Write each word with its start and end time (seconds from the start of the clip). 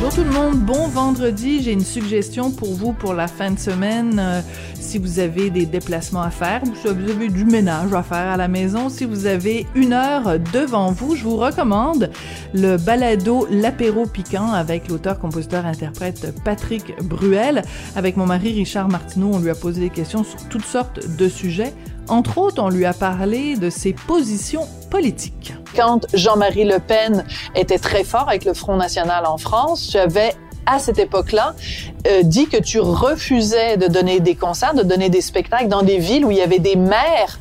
Bonjour 0.00 0.14
tout 0.14 0.30
le 0.30 0.30
monde, 0.30 0.60
bon 0.60 0.86
vendredi. 0.86 1.60
J'ai 1.60 1.72
une 1.72 1.84
suggestion 1.84 2.52
pour 2.52 2.72
vous 2.72 2.92
pour 2.92 3.14
la 3.14 3.26
fin 3.26 3.50
de 3.50 3.58
semaine. 3.58 4.20
Euh, 4.20 4.40
si 4.74 4.96
vous 4.96 5.18
avez 5.18 5.50
des 5.50 5.66
déplacements 5.66 6.22
à 6.22 6.30
faire, 6.30 6.62
ou 6.62 6.72
si 6.76 6.86
vous 6.86 7.10
avez 7.10 7.28
du 7.28 7.44
ménage 7.44 7.92
à 7.92 8.04
faire 8.04 8.28
à 8.28 8.36
la 8.36 8.46
maison, 8.46 8.90
si 8.90 9.04
vous 9.04 9.26
avez 9.26 9.66
une 9.74 9.92
heure 9.92 10.38
devant 10.52 10.92
vous, 10.92 11.16
je 11.16 11.24
vous 11.24 11.36
recommande 11.36 12.12
le 12.54 12.76
balado 12.76 13.48
L'apéro 13.50 14.06
piquant 14.06 14.52
avec 14.52 14.86
l'auteur, 14.86 15.18
compositeur, 15.18 15.66
interprète 15.66 16.32
Patrick 16.44 16.94
Bruel. 17.02 17.62
Avec 17.96 18.16
mon 18.16 18.26
mari 18.26 18.52
Richard 18.52 18.88
Martineau, 18.88 19.32
on 19.34 19.40
lui 19.40 19.50
a 19.50 19.56
posé 19.56 19.80
des 19.80 19.90
questions 19.90 20.22
sur 20.22 20.48
toutes 20.48 20.64
sortes 20.64 21.00
de 21.16 21.28
sujets. 21.28 21.74
Entre 22.06 22.38
autres, 22.38 22.62
on 22.62 22.68
lui 22.68 22.84
a 22.84 22.92
parlé 22.92 23.56
de 23.56 23.68
ses 23.68 23.94
positions 23.94 24.68
Quand 25.76 26.06
Jean-Marie 26.14 26.64
Le 26.64 26.78
Pen 26.78 27.24
était 27.54 27.78
très 27.78 28.04
fort 28.04 28.28
avec 28.28 28.44
le 28.44 28.54
Front 28.54 28.76
National 28.76 29.26
en 29.26 29.38
France, 29.38 29.88
tu 29.90 29.98
avais 29.98 30.32
à 30.66 30.78
cette 30.78 30.98
époque-là, 30.98 31.54
euh, 32.06 32.22
dit 32.22 32.46
que 32.46 32.58
tu 32.58 32.78
refusais 32.80 33.76
de 33.78 33.86
donner 33.86 34.20
des 34.20 34.34
concerts, 34.34 34.74
de 34.74 34.82
donner 34.82 35.08
des 35.08 35.20
spectacles 35.22 35.68
dans 35.68 35.82
des 35.82 35.98
villes 35.98 36.24
où 36.26 36.30
il 36.30 36.36
y 36.36 36.42
avait 36.42 36.58
des 36.58 36.76
maires 36.76 37.38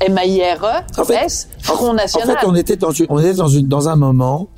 M-A-I-R-E, 0.00 1.00
En 1.00 1.04
fait, 1.04 1.14
S, 1.26 1.48
Front 1.60 1.90
En 1.90 1.94
National. 1.94 2.38
fait, 2.38 2.46
on 2.46 2.54
était 2.54 2.76
dans, 2.76 2.90
une- 2.92 3.06
on 3.10 3.18
était 3.18 3.34
dans, 3.34 3.48
une, 3.48 3.66
dans 3.68 3.88
un 3.88 3.96
moment 3.96 4.48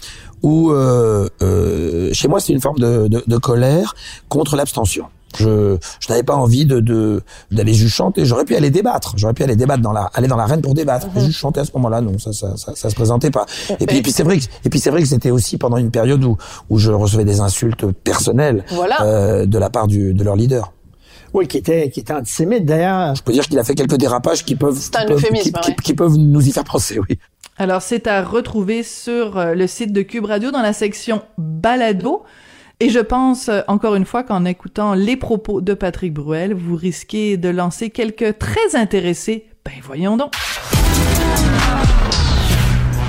où, 0.43 0.71
euh, 0.73 1.29
euh, 1.43 2.11
chez 2.13 2.29
moi, 2.29 2.39
c'est 2.39 2.53
une 2.53 2.61
forme 2.61 2.79
de, 2.79 3.09
de, 3.09 3.25
de 3.27 3.37
colère 3.39 3.95
contre 4.29 4.57
l'abstention. 4.57 5.07
Je, 5.39 5.77
je 6.01 6.09
n'avais 6.09 6.23
pas 6.23 6.35
envie 6.37 6.65
de 6.67 6.81
de- 6.81 7.23
d'aller 7.51 7.75
juste 7.75 7.95
chanter. 7.95 8.25
J'aurais 8.25 8.45
pu 8.45 8.55
aller 8.57 8.71
débattre. 8.71 9.15
J'aurais 9.17 9.35
pu 9.35 9.43
aller 9.43 9.57
débattre 9.57 9.83
dans 9.83 9.93
la 9.93 10.11
aller 10.15 10.29
dans 10.29 10.37
l'arène 10.37 10.61
pour 10.63 10.75
débattre. 10.75 11.07
Mais 11.15 11.25
juste 11.25 11.39
chanter 11.39 11.61
à 11.61 11.65
ce 11.65 11.71
moment-là, 11.75 12.01
non, 12.01 12.19
ça 12.19 12.33
ça, 12.33 12.57
ça 12.57 12.73
ça 12.75 12.91
se 12.91 12.95
présentait 12.95 13.31
pas. 13.31 13.47
Et 13.81 13.87
puis, 13.87 13.99
et 13.99 14.03
puis 14.03 14.13
c'est 14.13 14.23
vrai 14.23 14.39
que 14.39 14.45
et 14.65 14.69
puis 14.71 14.79
c'est 14.81 14.91
vrai 14.91 15.03
que 15.03 15.09
c'était 15.09 15.31
aussi 15.31 15.59
pendant 15.59 15.77
une 15.77 15.91
période 15.91 16.23
où 16.25 16.37
où 16.71 16.79
je 16.79 16.91
recevais 16.93 17.25
des 17.25 17.41
insultes 17.41 17.87
personnelles 17.93 18.65
Voilà. 18.71 19.03
euh, 19.03 19.47
de 19.47 19.59
la 19.59 19.71
part 19.71 19.87
du 19.87 20.15
de 20.15 20.25
leur 20.25 20.37
leader. 20.37 20.73
Oui, 21.35 21.49
qui 21.49 21.57
était, 21.57 21.89
qui 21.89 22.01
était 22.01 22.13
antisémite 22.13 22.67
d'ailleurs. 22.67 23.15
Je 23.15 23.23
peux 23.23 23.33
dire 23.33 23.49
qu'il 23.49 23.59
a 23.59 23.65
fait 23.65 23.75
quelques 23.75 23.97
dérapages 23.97 24.45
qui 24.45 24.55
peuvent 24.55 24.77
C'est 24.79 24.97
un 24.97 25.01
qui 25.01 25.07
peuvent, 25.07 25.17
euphémisme, 25.17 25.51
qui- 25.53 25.71
ouais. 25.71 25.75
qui- 25.77 25.83
qui 25.83 25.95
peuvent 25.95 26.17
nous 26.19 26.47
y 26.47 26.53
faire 26.53 26.65
penser, 26.65 26.99
oui. 26.99 27.19
Alors, 27.57 27.81
c'est 27.81 28.07
à 28.07 28.23
retrouver 28.23 28.83
sur 28.83 29.39
euh, 29.39 29.55
le 29.55 29.67
site 29.67 29.95
de 29.95 30.03
Cube 30.03 30.27
Radio 30.27 30.51
dans 30.51 30.61
la 30.61 30.75
section 30.75 31.23
Balado. 31.39 32.23
Et 32.83 32.89
je 32.89 32.99
pense, 32.99 33.49
euh, 33.49 33.61
encore 33.69 33.95
une 33.95 34.05
fois, 34.05 34.25
qu'en 34.25 34.45
écoutant 34.45 34.95
les 34.95 35.17
propos 35.17 35.61
de 35.61 35.73
Patrick 35.73 36.13
Bruel, 36.13 36.53
vous 36.53 36.75
risquez 36.75 37.37
de 37.37 37.49
lancer 37.49 37.91
quelques 37.91 38.39
très 38.39 38.75
intéressés. 38.75 39.47
Ben, 39.65 39.75
voyons 39.85 40.17
donc. 40.17 40.33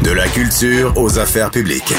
De 0.04 0.12
la 0.12 0.28
culture 0.28 0.94
aux 0.96 1.18
affaires 1.18 1.50
publiques. 1.50 1.96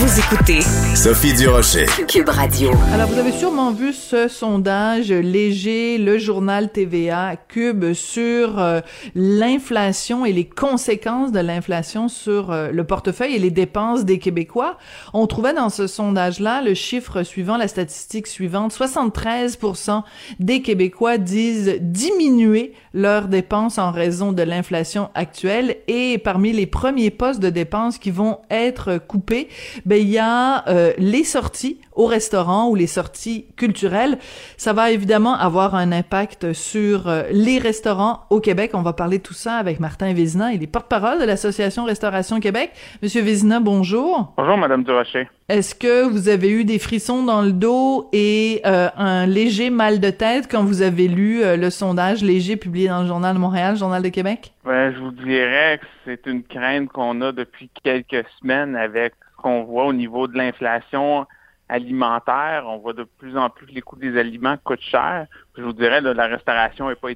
Vous 0.00 0.20
écoutez 0.20 0.60
Sophie 0.94 1.34
Durocher. 1.34 1.86
Cube 2.06 2.28
Radio. 2.28 2.70
Alors, 2.92 3.08
vous 3.08 3.18
avez 3.18 3.32
sûrement 3.32 3.72
vu 3.72 3.92
ce 3.92 4.28
sondage 4.28 5.10
léger, 5.10 5.98
le 5.98 6.18
journal 6.18 6.70
TVA 6.70 7.34
Cube 7.48 7.94
sur 7.94 8.60
euh, 8.60 8.80
l'inflation 9.16 10.24
et 10.24 10.32
les 10.32 10.48
conséquences 10.48 11.32
de 11.32 11.40
l'inflation 11.40 12.06
sur 12.06 12.52
euh, 12.52 12.70
le 12.70 12.84
portefeuille 12.84 13.34
et 13.34 13.38
les 13.40 13.50
dépenses 13.50 14.04
des 14.04 14.20
Québécois. 14.20 14.78
On 15.14 15.26
trouvait 15.26 15.52
dans 15.52 15.68
ce 15.68 15.88
sondage-là 15.88 16.62
le 16.62 16.74
chiffre 16.74 17.24
suivant, 17.24 17.56
la 17.56 17.66
statistique 17.66 18.28
suivante, 18.28 18.72
73% 18.72 20.04
des 20.38 20.62
Québécois 20.62 21.18
disent 21.18 21.76
diminuer 21.80 22.72
leurs 22.94 23.26
dépenses 23.26 23.78
en 23.78 23.90
raison 23.90 24.30
de 24.30 24.44
l'inflation 24.44 25.10
actuelle 25.16 25.78
et 25.88 26.18
parmi 26.18 26.52
les 26.52 26.66
premiers 26.66 27.10
postes 27.10 27.40
de 27.40 27.50
dépenses 27.50 27.98
qui 27.98 28.12
vont 28.12 28.38
être 28.48 28.98
coupés, 28.98 29.48
ben 29.88 29.98
il 30.02 30.10
y 30.10 30.18
a 30.18 30.68
euh, 30.68 30.92
les 30.98 31.24
sorties 31.24 31.80
au 31.94 32.04
restaurant 32.04 32.68
ou 32.68 32.74
les 32.74 32.86
sorties 32.86 33.46
culturelles. 33.56 34.18
Ça 34.58 34.74
va 34.74 34.90
évidemment 34.90 35.34
avoir 35.34 35.74
un 35.74 35.92
impact 35.92 36.52
sur 36.52 37.08
euh, 37.08 37.22
les 37.30 37.58
restaurants 37.58 38.26
au 38.28 38.40
Québec. 38.40 38.72
On 38.74 38.82
va 38.82 38.92
parler 38.92 39.16
de 39.16 39.22
tout 39.22 39.32
ça 39.32 39.54
avec 39.54 39.80
Martin 39.80 40.12
Vézina, 40.12 40.52
il 40.52 40.62
est 40.62 40.66
porte-parole 40.66 41.18
de 41.20 41.24
l'association 41.24 41.86
Restauration 41.86 42.38
Québec. 42.38 42.72
Monsieur 43.02 43.22
Vézina, 43.22 43.60
bonjour. 43.60 44.34
Bonjour, 44.36 44.58
Madame 44.58 44.84
Durocher. 44.84 45.26
Est-ce 45.48 45.74
que 45.74 46.06
vous 46.06 46.28
avez 46.28 46.50
eu 46.50 46.64
des 46.64 46.78
frissons 46.78 47.24
dans 47.24 47.40
le 47.40 47.52
dos 47.52 48.10
et 48.12 48.60
euh, 48.66 48.88
un 48.98 49.24
léger 49.24 49.70
mal 49.70 49.98
de 49.98 50.10
tête 50.10 50.46
quand 50.50 50.62
vous 50.62 50.82
avez 50.82 51.08
lu 51.08 51.42
euh, 51.42 51.56
le 51.56 51.70
sondage 51.70 52.22
léger 52.22 52.56
publié 52.56 52.88
dans 52.88 53.00
le 53.00 53.06
Journal 53.06 53.34
de 53.34 53.40
Montréal, 53.40 53.74
Journal 53.74 54.02
de 54.02 54.10
Québec? 54.10 54.52
Ben, 54.66 54.92
je 54.92 54.98
vous 54.98 55.12
dirais 55.12 55.80
que 55.80 55.86
c'est 56.04 56.26
une 56.26 56.42
crainte 56.42 56.90
qu'on 56.90 57.22
a 57.22 57.32
depuis 57.32 57.70
quelques 57.82 58.26
semaines 58.38 58.76
avec 58.76 59.14
qu'on 59.38 59.64
voit 59.64 59.86
au 59.86 59.92
niveau 59.92 60.28
de 60.28 60.36
l'inflation 60.36 61.26
alimentaire. 61.68 62.64
On 62.66 62.78
voit 62.78 62.92
de 62.92 63.04
plus 63.04 63.36
en 63.36 63.50
plus 63.50 63.66
que 63.66 63.72
les 63.72 63.82
coûts 63.82 63.96
des 63.96 64.18
aliments 64.18 64.56
coûtent 64.62 64.80
cher. 64.80 65.26
Je 65.56 65.62
vous 65.62 65.72
dirais, 65.72 66.00
là, 66.00 66.14
la 66.14 66.26
restauration 66.26 66.88
n'est 66.88 66.96
pas 66.96 67.10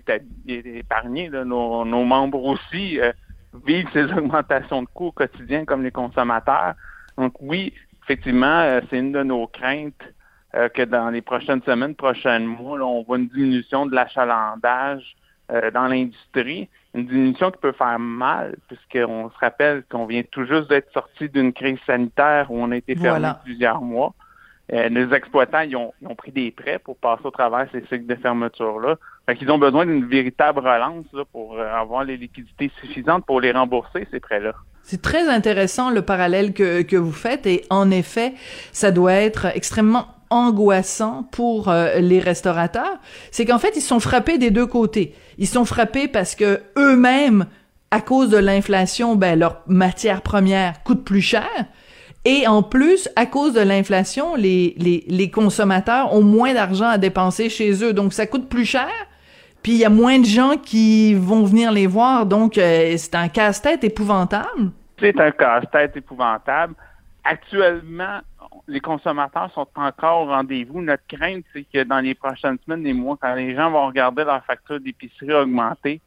épargnée. 0.46 1.28
là. 1.28 1.44
Nos, 1.44 1.84
nos 1.84 2.04
membres 2.04 2.44
aussi 2.44 3.00
euh, 3.00 3.12
vivent 3.64 3.88
ces 3.92 4.04
augmentations 4.12 4.82
de 4.82 4.88
coûts 4.88 5.06
au 5.06 5.12
quotidien 5.12 5.64
comme 5.64 5.82
les 5.82 5.90
consommateurs. 5.90 6.74
Donc 7.18 7.34
oui, 7.40 7.72
effectivement, 8.04 8.60
euh, 8.60 8.80
c'est 8.88 8.98
une 8.98 9.12
de 9.12 9.22
nos 9.22 9.46
craintes 9.46 10.02
euh, 10.54 10.68
que 10.68 10.82
dans 10.82 11.10
les 11.10 11.22
prochaines 11.22 11.62
semaines, 11.62 11.94
prochains 11.94 12.38
mois, 12.40 12.78
là, 12.78 12.84
on 12.84 13.02
voit 13.02 13.18
une 13.18 13.28
diminution 13.28 13.86
de 13.86 13.94
l'achalandage 13.94 15.16
euh, 15.52 15.70
dans 15.70 15.86
l'industrie, 15.86 16.68
une 16.94 17.06
diminution 17.06 17.50
qui 17.50 17.58
peut 17.58 17.72
faire 17.72 17.98
mal, 17.98 18.56
puisqu'on 18.68 19.30
se 19.30 19.38
rappelle 19.38 19.84
qu'on 19.90 20.06
vient 20.06 20.22
tout 20.30 20.44
juste 20.44 20.68
d'être 20.68 20.92
sorti 20.92 21.28
d'une 21.28 21.52
crise 21.52 21.78
sanitaire 21.86 22.50
où 22.50 22.58
on 22.62 22.70
a 22.70 22.76
été 22.76 22.94
fermé 22.94 23.10
Voilà. 23.20 23.40
plusieurs 23.44 23.80
mois. 23.80 24.14
Euh, 24.72 24.88
nos 24.88 25.12
exploitants, 25.12 25.60
ils 25.60 25.76
ont, 25.76 25.92
ils 26.00 26.08
ont 26.08 26.14
pris 26.14 26.30
des 26.32 26.50
prêts 26.50 26.78
pour 26.78 26.96
passer 26.96 27.22
au 27.24 27.30
travers 27.30 27.66
ces 27.72 27.80
cycles 27.82 28.06
de 28.06 28.14
fermeture-là. 28.14 28.96
Fait 29.26 29.36
qu'ils 29.36 29.50
ont 29.50 29.58
besoin 29.58 29.84
d'une 29.84 30.06
véritable 30.06 30.60
relance 30.60 31.04
là, 31.12 31.24
pour 31.30 31.58
euh, 31.58 31.66
avoir 31.74 32.04
les 32.04 32.16
liquidités 32.16 32.70
suffisantes 32.80 33.26
pour 33.26 33.40
les 33.40 33.52
rembourser, 33.52 34.06
ces 34.10 34.20
prêts-là. 34.20 34.52
C'est 34.84 35.02
très 35.02 35.28
intéressant 35.28 35.90
le 35.90 36.02
parallèle 36.02 36.54
que, 36.54 36.82
que 36.82 36.96
vous 36.96 37.12
faites 37.12 37.46
et 37.46 37.64
en 37.70 37.90
effet, 37.90 38.32
ça 38.72 38.90
doit 38.90 39.12
être 39.14 39.46
extrêmement 39.54 40.06
angoissant 40.32 41.28
pour 41.30 41.68
euh, 41.68 42.00
les 42.00 42.18
restaurateurs. 42.18 42.98
C'est 43.30 43.44
qu'en 43.44 43.58
fait, 43.58 43.76
ils 43.76 43.82
sont 43.82 44.00
frappés 44.00 44.38
des 44.38 44.50
deux 44.50 44.66
côtés. 44.66 45.14
Ils 45.38 45.46
sont 45.46 45.64
frappés 45.64 46.08
parce 46.08 46.34
que 46.34 46.60
eux-mêmes, 46.76 47.46
à 47.90 48.00
cause 48.00 48.30
de 48.30 48.38
l'inflation, 48.38 49.16
ben, 49.16 49.38
leurs 49.38 49.62
matières 49.66 50.22
premières 50.22 50.82
coûtent 50.82 51.04
plus 51.04 51.20
cher. 51.20 51.48
Et 52.24 52.46
en 52.46 52.62
plus, 52.62 53.08
à 53.16 53.26
cause 53.26 53.52
de 53.52 53.60
l'inflation, 53.60 54.36
les, 54.36 54.74
les, 55.08 55.30
consommateurs 55.30 56.14
ont 56.14 56.22
moins 56.22 56.54
d'argent 56.54 56.88
à 56.88 56.98
dépenser 56.98 57.48
chez 57.48 57.84
eux. 57.84 57.92
Donc, 57.92 58.12
ça 58.12 58.26
coûte 58.26 58.48
plus 58.48 58.64
cher. 58.64 58.88
Puis 59.62 59.72
il 59.72 59.78
y 59.78 59.84
a 59.84 59.90
moins 59.90 60.18
de 60.18 60.24
gens 60.24 60.56
qui 60.56 61.14
vont 61.14 61.44
venir 61.44 61.72
les 61.72 61.86
voir. 61.86 62.26
Donc, 62.26 62.58
euh, 62.58 62.94
c'est 62.96 63.14
un 63.14 63.28
casse-tête 63.28 63.82
épouvantable. 63.84 64.70
C'est 65.00 65.18
un 65.20 65.32
casse-tête 65.32 65.96
épouvantable. 65.96 66.74
Actuellement, 67.24 68.20
les 68.68 68.80
consommateurs 68.80 69.50
sont 69.52 69.68
encore 69.76 70.22
au 70.22 70.26
rendez-vous. 70.26 70.80
Notre 70.80 71.06
crainte, 71.06 71.44
c'est 71.52 71.64
que 71.64 71.82
dans 71.84 72.00
les 72.00 72.14
prochaines 72.14 72.58
semaines, 72.64 72.84
les 72.84 72.92
mois, 72.92 73.16
quand 73.20 73.34
les 73.34 73.54
gens 73.54 73.70
vont 73.70 73.86
regarder 73.86 74.24
leur 74.24 74.44
facture 74.44 74.80
d'épicerie 74.80 75.32
augmenter, 75.32 76.00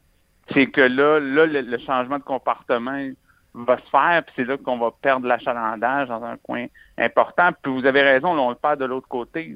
c'est 0.53 0.67
que 0.67 0.81
là, 0.81 1.19
là, 1.19 1.45
le, 1.45 1.77
changement 1.79 2.17
de 2.17 2.23
comportement 2.23 3.09
va 3.53 3.77
se 3.77 3.89
faire, 3.89 4.23
puis 4.25 4.33
c'est 4.35 4.43
là 4.43 4.57
qu'on 4.57 4.77
va 4.77 4.91
perdre 5.01 5.27
l'achalandage 5.27 6.09
dans 6.09 6.23
un 6.23 6.37
coin 6.37 6.65
important. 6.97 7.49
Puis 7.61 7.71
vous 7.71 7.85
avez 7.85 8.01
raison, 8.01 8.37
on 8.37 8.49
le 8.49 8.55
perd 8.55 8.79
de 8.79 8.85
l'autre 8.85 9.07
côté. 9.07 9.55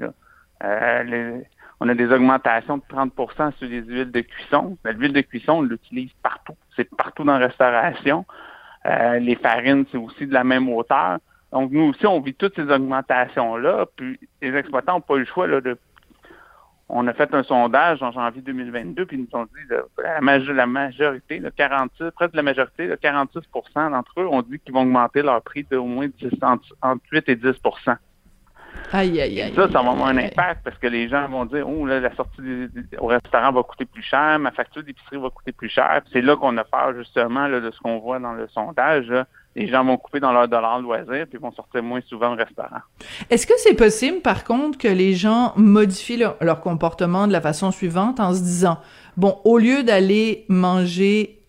Euh, 0.63 1.41
on 1.79 1.87
a 1.87 1.93
des 1.93 2.11
augmentations 2.11 2.77
de 2.77 2.83
30% 2.89 3.53
sur 3.57 3.67
les 3.67 3.81
huiles 3.81 4.11
de 4.11 4.21
cuisson. 4.21 4.77
L'huile 4.83 5.13
de 5.13 5.21
cuisson, 5.21 5.53
on 5.53 5.61
l'utilise 5.61 6.11
partout. 6.23 6.55
C'est 6.75 6.89
partout 6.95 7.23
dans 7.23 7.37
la 7.37 7.47
restauration. 7.47 8.25
Euh, 8.85 9.19
les 9.19 9.35
farines, 9.35 9.85
c'est 9.91 9.97
aussi 9.97 10.25
de 10.25 10.33
la 10.33 10.43
même 10.43 10.69
hauteur. 10.69 11.19
Donc, 11.51 11.71
nous 11.71 11.89
aussi, 11.89 12.05
on 12.05 12.19
vit 12.19 12.33
toutes 12.33 12.55
ces 12.55 12.69
augmentations-là. 12.69 13.87
Puis, 13.95 14.19
les 14.41 14.55
exploitants 14.55 14.93
n'ont 14.93 15.01
pas 15.01 15.15
eu 15.15 15.19
le 15.19 15.25
choix 15.25 15.47
là, 15.47 15.61
de 15.61 15.77
on 16.89 17.05
a 17.07 17.13
fait 17.13 17.33
un 17.35 17.43
sondage 17.43 18.01
en 18.01 18.11
janvier 18.11 18.41
2022, 18.41 19.05
puis 19.05 19.17
ils 19.17 19.21
nous 19.21 19.39
ont 19.39 19.45
dit 19.45 19.75
la, 19.99 20.37
la 20.53 20.65
majorité, 20.65 21.37
le 21.37 21.51
46, 21.51 22.11
presque 22.15 22.33
la 22.33 22.41
majorité, 22.41 22.87
le 22.87 22.95
46% 22.95 23.91
d'entre 23.91 24.19
eux 24.19 24.27
ont 24.27 24.41
dit 24.41 24.59
qu'ils 24.59 24.73
vont 24.73 24.81
augmenter 24.81 25.21
leur 25.21 25.41
prix 25.43 25.65
de 25.69 25.77
au 25.77 25.85
moins 25.85 26.07
10, 26.07 26.31
entre, 26.41 26.99
8 27.11 27.29
et 27.29 27.35
10 27.35 27.45
Aïe, 28.91 29.21
aïe, 29.21 29.41
aïe. 29.41 29.53
Ça, 29.55 29.69
ça 29.69 29.81
va 29.83 29.91
avoir 29.91 30.07
un 30.07 30.17
impact 30.17 30.63
parce 30.63 30.77
que 30.79 30.87
les 30.87 31.09
gens 31.09 31.27
vont 31.27 31.45
dire 31.45 31.67
Oh, 31.69 31.85
là, 31.85 31.99
la 31.99 32.13
sortie 32.15 32.41
au 32.97 33.07
restaurant 33.07 33.51
va 33.51 33.61
coûter 33.61 33.85
plus 33.85 34.01
cher, 34.01 34.39
ma 34.39 34.51
facture 34.51 34.83
d'épicerie 34.83 35.17
va 35.17 35.29
coûter 35.29 35.51
plus 35.51 35.69
cher. 35.69 36.01
C'est 36.11 36.21
là 36.21 36.35
qu'on 36.35 36.57
a 36.57 36.63
peur 36.63 36.95
justement 36.95 37.47
de 37.49 37.69
ce 37.69 37.79
qu'on 37.81 37.99
voit 37.99 38.17
dans 38.17 38.33
le 38.33 38.47
sondage 38.47 39.13
les 39.59 39.67
gens 39.67 39.83
vont 39.83 39.97
couper 39.97 40.21
dans 40.21 40.31
leur 40.31 40.47
dollar 40.47 40.79
loisir 40.79 41.27
puis 41.29 41.37
vont 41.37 41.51
sortir 41.51 41.83
moins 41.83 41.99
souvent 42.07 42.31
au 42.31 42.35
restaurant. 42.35 42.79
Est-ce 43.29 43.45
que 43.45 43.53
c'est 43.57 43.73
possible, 43.73 44.21
par 44.21 44.45
contre, 44.45 44.77
que 44.77 44.87
les 44.87 45.13
gens 45.13 45.51
modifient 45.57 46.23
leur, 46.39 46.61
comportement 46.61 47.27
de 47.27 47.33
la 47.33 47.41
façon 47.41 47.71
suivante 47.71 48.21
en 48.21 48.33
se 48.33 48.39
disant, 48.39 48.77
bon, 49.17 49.37
au 49.43 49.57
lieu 49.57 49.83
d'aller 49.83 50.45
manger 50.47 51.41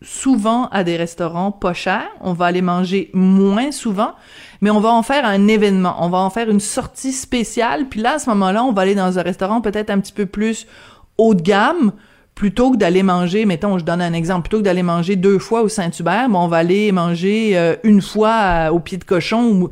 souvent 0.00 0.68
à 0.68 0.84
des 0.84 0.96
restaurants 0.96 1.50
pas 1.50 1.74
chers, 1.74 2.08
on 2.20 2.32
va 2.32 2.46
aller 2.46 2.62
manger 2.62 3.10
moins 3.12 3.72
souvent, 3.72 4.12
mais 4.60 4.70
on 4.70 4.78
va 4.78 4.90
en 4.90 5.02
faire 5.02 5.24
un 5.24 5.48
événement, 5.48 5.96
on 5.98 6.10
va 6.10 6.18
en 6.18 6.30
faire 6.30 6.48
une 6.48 6.60
sortie 6.60 7.12
spéciale, 7.12 7.88
puis 7.88 8.00
là, 8.00 8.14
à 8.14 8.18
ce 8.20 8.30
moment-là, 8.30 8.62
on 8.62 8.72
va 8.72 8.82
aller 8.82 8.94
dans 8.94 9.18
un 9.18 9.22
restaurant 9.22 9.60
peut-être 9.60 9.90
un 9.90 9.98
petit 9.98 10.12
peu 10.12 10.26
plus 10.26 10.68
haut 11.16 11.34
de 11.34 11.42
gamme, 11.42 11.90
plutôt 12.38 12.70
que 12.70 12.76
d'aller 12.76 13.02
manger, 13.02 13.46
mettons, 13.46 13.78
je 13.78 13.84
donne 13.84 14.00
un 14.00 14.12
exemple, 14.12 14.42
plutôt 14.42 14.58
que 14.58 14.64
d'aller 14.64 14.84
manger 14.84 15.16
deux 15.16 15.40
fois 15.40 15.62
au 15.62 15.68
Saint-Hubert, 15.68 16.28
on 16.32 16.46
va 16.46 16.58
aller 16.58 16.92
manger 16.92 17.58
euh, 17.58 17.74
une 17.82 18.00
fois 18.00 18.70
au 18.70 18.78
pied 18.78 18.96
de 18.96 19.02
cochon. 19.02 19.68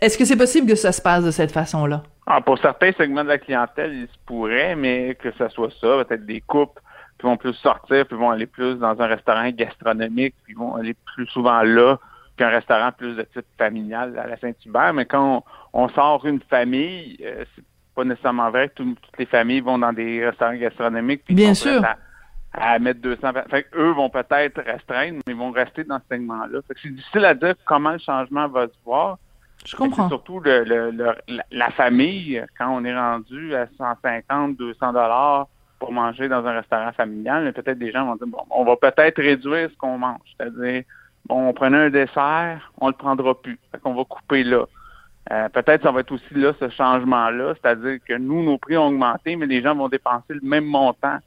Est-ce 0.00 0.16
que 0.16 0.24
c'est 0.24 0.38
possible 0.38 0.66
que 0.66 0.76
ça 0.76 0.92
se 0.92 1.02
passe 1.02 1.22
de 1.24 1.30
cette 1.30 1.52
façon-là? 1.52 2.02
Ah, 2.26 2.40
pour 2.40 2.58
certains 2.58 2.92
segments 2.92 3.22
de 3.22 3.28
la 3.28 3.36
clientèle, 3.36 3.92
il 3.92 4.06
se 4.06 4.18
pourrait, 4.24 4.74
mais 4.74 5.14
que 5.22 5.30
ce 5.36 5.46
soit 5.50 5.70
ça, 5.78 6.02
peut-être 6.04 6.24
des 6.24 6.40
couples 6.40 6.80
qui 7.18 7.26
vont 7.26 7.36
plus 7.36 7.52
sortir, 7.52 8.06
puis 8.06 8.16
vont 8.16 8.30
aller 8.30 8.46
plus 8.46 8.76
dans 8.76 8.98
un 8.98 9.06
restaurant 9.06 9.50
gastronomique, 9.50 10.34
puis 10.44 10.54
vont 10.54 10.74
aller 10.74 10.96
plus 11.14 11.26
souvent 11.26 11.62
là 11.64 11.98
qu'un 12.38 12.48
restaurant 12.48 12.92
plus 12.92 13.14
de 13.14 13.22
type 13.34 13.44
familial 13.58 14.18
à 14.18 14.26
la 14.26 14.38
Saint-Hubert. 14.38 14.94
Mais 14.94 15.04
quand 15.04 15.44
on, 15.74 15.88
sort 15.90 16.24
une 16.24 16.40
famille, 16.48 17.18
euh, 17.22 17.44
c'est 17.54 17.64
pas 17.94 18.04
nécessairement 18.04 18.50
vrai 18.50 18.70
que 18.70 18.74
toutes 18.76 19.18
les 19.18 19.26
familles 19.26 19.60
vont 19.60 19.78
dans 19.78 19.92
des 19.92 20.24
restaurants 20.24 20.56
gastronomiques. 20.56 21.22
Puis 21.26 21.34
Bien 21.34 21.52
sûr 21.52 21.84
à 21.84 21.96
mettre 22.80 23.00
200. 23.00 23.32
Fait 23.50 23.66
eux 23.74 23.90
vont 23.90 24.10
peut-être 24.10 24.60
restreindre, 24.62 25.18
mais 25.26 25.32
ils 25.32 25.36
vont 25.36 25.50
rester 25.50 25.84
dans 25.84 25.98
ce 25.98 26.04
segment-là. 26.10 26.60
c'est 26.68 26.92
difficile 26.92 27.24
à 27.24 27.34
dire 27.34 27.54
comment 27.64 27.92
le 27.92 27.98
changement 27.98 28.48
va 28.48 28.66
se 28.66 28.72
voir. 28.84 29.18
Je 29.64 29.76
comprends. 29.76 30.08
surtout 30.08 30.40
le, 30.40 30.92
la 31.50 31.70
famille, 31.70 32.44
quand 32.56 32.68
on 32.70 32.84
est 32.84 32.96
rendu 32.96 33.54
à 33.54 33.66
150, 33.78 34.56
200 34.56 34.92
dollars 34.92 35.48
pour 35.78 35.92
manger 35.92 36.28
dans 36.28 36.44
un 36.46 36.52
restaurant 36.52 36.92
familial, 36.92 37.52
peut-être 37.52 37.78
des 37.78 37.90
gens 37.90 38.06
vont 38.06 38.16
dire, 38.16 38.26
bon, 38.28 38.42
on 38.50 38.64
va 38.64 38.76
peut-être 38.76 39.20
réduire 39.20 39.70
ce 39.70 39.76
qu'on 39.76 39.98
mange. 39.98 40.20
C'est-à-dire, 40.36 40.84
bon, 41.26 41.48
on 41.48 41.52
prenait 41.52 41.86
un 41.86 41.90
dessert, 41.90 42.72
on 42.80 42.88
le 42.88 42.94
prendra 42.94 43.34
plus. 43.40 43.58
Fait 43.72 43.80
qu'on 43.80 43.94
va 43.94 44.04
couper 44.04 44.44
là. 44.44 44.64
Euh, 45.32 45.48
peut-être 45.48 45.82
ça 45.82 45.90
va 45.90 46.00
être 46.00 46.12
aussi 46.12 46.34
là, 46.34 46.52
ce 46.60 46.68
changement-là. 46.68 47.54
C'est-à-dire 47.54 47.98
que 48.06 48.14
nous, 48.14 48.44
nos 48.44 48.58
prix 48.58 48.76
ont 48.76 48.86
augmenté, 48.86 49.34
mais 49.34 49.46
les 49.46 49.62
gens 49.62 49.74
vont 49.74 49.88
dépenser 49.88 50.34
le 50.34 50.40
même 50.42 50.64
montant 50.64 51.18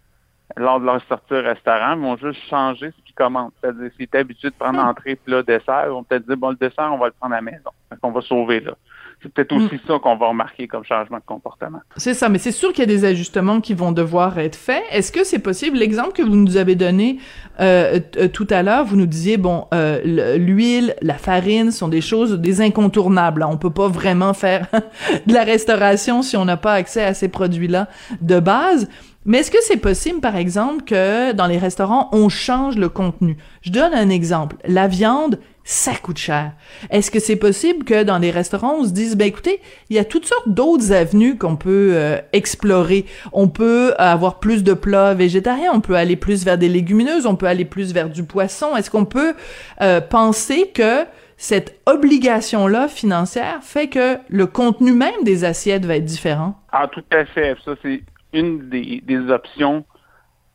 lors 0.57 0.80
de 0.80 0.86
leur 0.86 1.01
sortie 1.07 1.34
au 1.34 1.42
restaurant, 1.42 1.94
ils 1.94 2.01
vont 2.01 2.18
juste 2.18 2.42
changer 2.50 2.92
ce 2.98 3.06
qu'ils 3.06 3.16
commandent. 3.16 3.51
C'est-à-dire, 3.62 3.90
s'ils 3.96 4.06
étaient 4.06 4.19
habitués 4.19 4.50
de 4.50 4.56
prendre 4.56 4.84
hmm. 4.84 4.90
entrée, 4.90 5.16
plat, 5.16 5.44
dessert, 5.44 5.84
ils 5.86 5.92
vont 5.92 6.04
peut-être 6.04 6.25
dire, 6.28 6.38
bon, 6.38 6.50
le 6.50 6.56
dessert, 6.56 6.90
on 6.92 6.98
va 6.98 7.07
le 7.07 7.13
prendre 7.19 7.34
à 7.34 7.38
la 7.38 7.42
maison. 7.42 7.69
On 8.01 8.12
va 8.12 8.22
sauver 8.22 8.60
là. 8.62 8.74
C'est 9.22 9.34
peut-être 9.34 9.54
aussi 9.54 9.75
hmm. 9.75 9.80
ça 9.86 10.00
qu'on 10.00 10.16
va 10.16 10.30
remarquer 10.30 10.68
comme 10.68 10.86
changement 10.86 11.18
de 11.18 11.24
comportement. 11.25 11.80
C'est 11.98 12.13
ça, 12.13 12.30
mais 12.30 12.38
c'est 12.38 12.54
sûr 12.54 12.69
qu'il 12.69 12.80
y 12.80 12.84
a 12.84 12.86
des 12.86 13.04
ajustements 13.04 13.60
qui 13.60 13.74
vont 13.74 13.92
devoir 13.92 14.40
être 14.40 14.56
faits. 14.56 14.84
Est-ce 14.92 15.12
que 15.12 15.25
c'est 15.25 15.40
possible? 15.40 15.78
L'exemple 15.78 16.13
que 16.13 16.22
vous 16.22 16.36
nous 16.38 16.56
avez 16.56 16.75
donné 16.75 17.19
euh, 17.60 18.00
euh, 18.18 18.30
tout 18.30 18.48
à 18.50 18.63
l'heure, 18.63 18.86
vous 18.86 18.95
nous 18.95 19.06
disiez, 19.06 19.36
bon, 19.36 19.68
euh, 19.74 20.38
l'huile, 20.38 20.95
la 21.02 21.16
farine 21.16 21.72
sont 21.72 21.90
des 21.90 22.00
choses, 22.00 22.40
des 22.40 22.62
incontournables. 22.62 23.44
On 23.44 23.57
peut 23.57 23.74
pas 23.74 23.90
vraiment 23.90 24.34
faire 24.34 24.68
de 25.28 25.34
la 25.34 25.44
restauration 25.44 26.22
si 26.22 26.38
on 26.38 26.45
n'a 26.45 26.57
pas 26.57 26.74
accès 26.74 27.04
à 27.04 27.13
ces 27.13 27.28
produits-là 27.28 27.90
de 28.22 28.40
base. 28.40 28.88
Mais 29.25 29.39
est-ce 29.39 29.51
que 29.51 29.62
c'est 29.62 29.77
possible, 29.77 30.21
par 30.21 30.36
exemple, 30.36 30.83
que 30.86 31.33
dans 31.33 31.48
les 31.48 31.57
restaurants, 31.57 32.10
on 32.13 32.30
change 32.30 32.77
le 32.77 32.89
contenu? 32.89 33.38
Je 33.62 33.71
donne 33.71 33.94
un 33.94 34.10
exemple. 34.10 34.56
La 34.66 34.88
viande, 34.88 35.39
ça 35.66 35.92
coûte 35.94 36.18
cher. 36.18 36.54
Est-ce 36.89 37.12
que 37.12 37.19
c'est 37.19 37.36
possible 37.36 37.83
que 37.83 38.04
dans 38.04 38.18
les 38.18 38.31
restaurants, 38.31 38.77
on 38.80 38.86
se 38.86 38.92
dise, 38.92 39.16
ben 39.16 39.27
écoutez, 39.27 39.60
il 39.89 39.98
y 39.98 40.00
a 40.00 40.06
toutes 40.06 40.25
sortes 40.25 40.50
d'autres 40.50 40.94
avenues 40.94 41.38
qu'on 41.38 41.57
peut 41.57 41.92
euh, 41.94 42.18
explorer. 42.33 43.06
On 43.33 43.50
peut 43.50 43.94
avoir 43.98 44.39
plus 44.39 44.63
de 44.63 44.74
plats 44.74 45.13
végétariens, 45.13 45.71
on 45.74 45.81
peut 45.81 45.95
aller 45.95 46.16
plus 46.16 46.44
vers 46.45 46.57
des 46.57 46.69
légumineuses, 46.69 47.25
on 47.25 47.36
peut 47.36 47.45
aller 47.45 47.66
plus 47.66 47.94
vers 47.94 48.10
du 48.10 48.24
poisson. 48.24 48.75
Est-ce 48.77 48.89
qu'on 48.89 49.06
peut 49.06 49.36
euh, 49.81 50.01
penser 50.01 50.71
que 50.74 51.06
cette 51.38 51.80
obligation-là 51.86 52.88
financière 52.88 53.60
fait 53.62 53.89
que 53.89 54.18
le 54.27 54.48
contenu 54.48 54.92
même 54.92 55.24
des 55.24 55.44
assiettes 55.44 55.86
va 55.86 55.98
être 55.98 56.06
différent? 56.06 56.60
Ah, 56.71 56.88
tout 56.92 57.04
à 57.12 57.25
fait. 57.25 57.56
Ça, 57.63 57.74
c'est 57.83 58.01
une 58.34 58.70
des, 58.70 59.30
options 59.30 59.86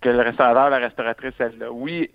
que 0.00 0.08
le 0.08 0.20
restaurateur, 0.20 0.70
la 0.70 0.78
restauratrice, 0.78 1.34
elle 1.38 1.62
a. 1.62 1.72
Oui, 1.72 2.10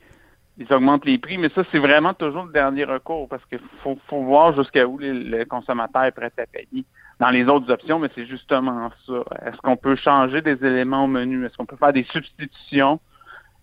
ils 0.57 0.71
augmentent 0.73 1.05
les 1.05 1.17
prix, 1.17 1.37
mais 1.37 1.49
ça, 1.49 1.63
c'est 1.71 1.79
vraiment 1.79 2.13
toujours 2.13 2.45
le 2.45 2.51
dernier 2.51 2.83
recours 2.83 3.27
parce 3.29 3.43
qu'il 3.45 3.59
faut, 3.83 3.97
voir 4.23 4.55
jusqu'à 4.55 4.85
où 4.85 4.97
le 4.99 5.43
consommateur 5.45 6.03
est 6.03 6.11
prêt 6.11 6.31
à 6.37 6.45
payer. 6.45 6.85
Dans 7.19 7.29
les 7.29 7.45
autres 7.45 7.69
options, 7.71 7.99
mais 7.99 8.09
c'est 8.15 8.25
justement 8.25 8.89
ça. 9.05 9.23
Est-ce 9.45 9.57
qu'on 9.57 9.75
peut 9.75 9.95
changer 9.95 10.41
des 10.41 10.63
éléments 10.65 11.03
au 11.03 11.07
menu? 11.07 11.45
Est-ce 11.45 11.57
qu'on 11.57 11.65
peut 11.65 11.75
faire 11.75 11.91
des 11.91 12.05
substitutions 12.05 12.99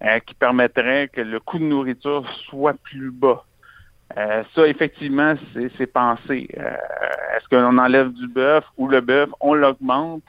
euh, 0.05 0.19
qui 0.21 0.35
permettraient 0.35 1.09
que 1.09 1.23
le 1.23 1.41
coût 1.41 1.59
de 1.59 1.65
nourriture 1.65 2.25
soit 2.51 2.75
plus 2.83 3.11
bas? 3.11 3.45
Euh, 4.17 4.45
ça, 4.55 4.67
effectivement, 4.67 5.35
c'est 5.79 5.87
pensé. 5.87 6.49
Euh, 6.57 6.77
est-ce 7.37 7.49
qu'on 7.49 7.79
enlève 7.79 8.13
du 8.13 8.29
bœuf 8.29 8.65
ou 8.77 8.89
le 8.89 9.01
bœuf, 9.01 9.31
on 9.41 9.55
l'augmente? 9.55 10.23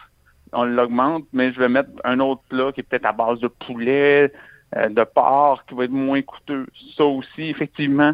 On 0.57 0.65
l'augmente, 0.65 1.25
mais 1.33 1.51
je 1.53 1.59
vais 1.59 1.69
mettre 1.69 1.89
un 2.03 2.19
autre 2.19 2.41
plat 2.49 2.71
qui 2.71 2.81
est 2.81 2.83
peut-être 2.83 3.05
à 3.05 3.13
base 3.13 3.39
de 3.39 3.47
poulet, 3.47 4.31
euh, 4.75 4.89
de 4.89 5.03
porc, 5.03 5.63
qui 5.65 5.75
va 5.75 5.85
être 5.85 5.91
moins 5.91 6.21
coûteux. 6.21 6.67
Ça 6.95 7.05
aussi, 7.05 7.43
effectivement, 7.43 8.13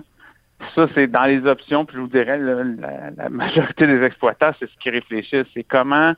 ça, 0.75 0.87
c'est 0.93 1.07
dans 1.07 1.23
les 1.23 1.45
options, 1.45 1.85
puis 1.85 1.97
je 1.97 2.01
vous 2.01 2.07
dirais, 2.07 2.37
la, 2.37 3.29
majorité 3.29 3.87
des 3.87 4.03
exploitants, 4.03 4.51
c'est 4.59 4.69
ce 4.69 4.77
qu'ils 4.77 4.91
réfléchissent. 4.93 5.47
C'est 5.53 5.63
comment 5.63 6.13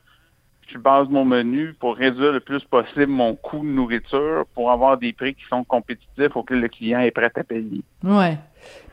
je 0.72 0.78
base 0.78 1.08
mon 1.08 1.24
menu 1.24 1.74
pour 1.78 1.96
réduire 1.96 2.32
le 2.32 2.40
plus 2.40 2.62
possible 2.64 3.06
mon 3.06 3.34
coût 3.34 3.60
de 3.60 3.70
nourriture 3.70 4.44
pour 4.54 4.70
avoir 4.70 4.98
des 4.98 5.12
prix 5.12 5.34
qui 5.34 5.44
sont 5.48 5.64
compétitifs 5.64 6.34
auxquels 6.34 6.60
le 6.60 6.68
client 6.68 7.00
est 7.00 7.10
prêt 7.10 7.30
à 7.34 7.44
payer. 7.44 7.82
Ouais. 8.02 8.38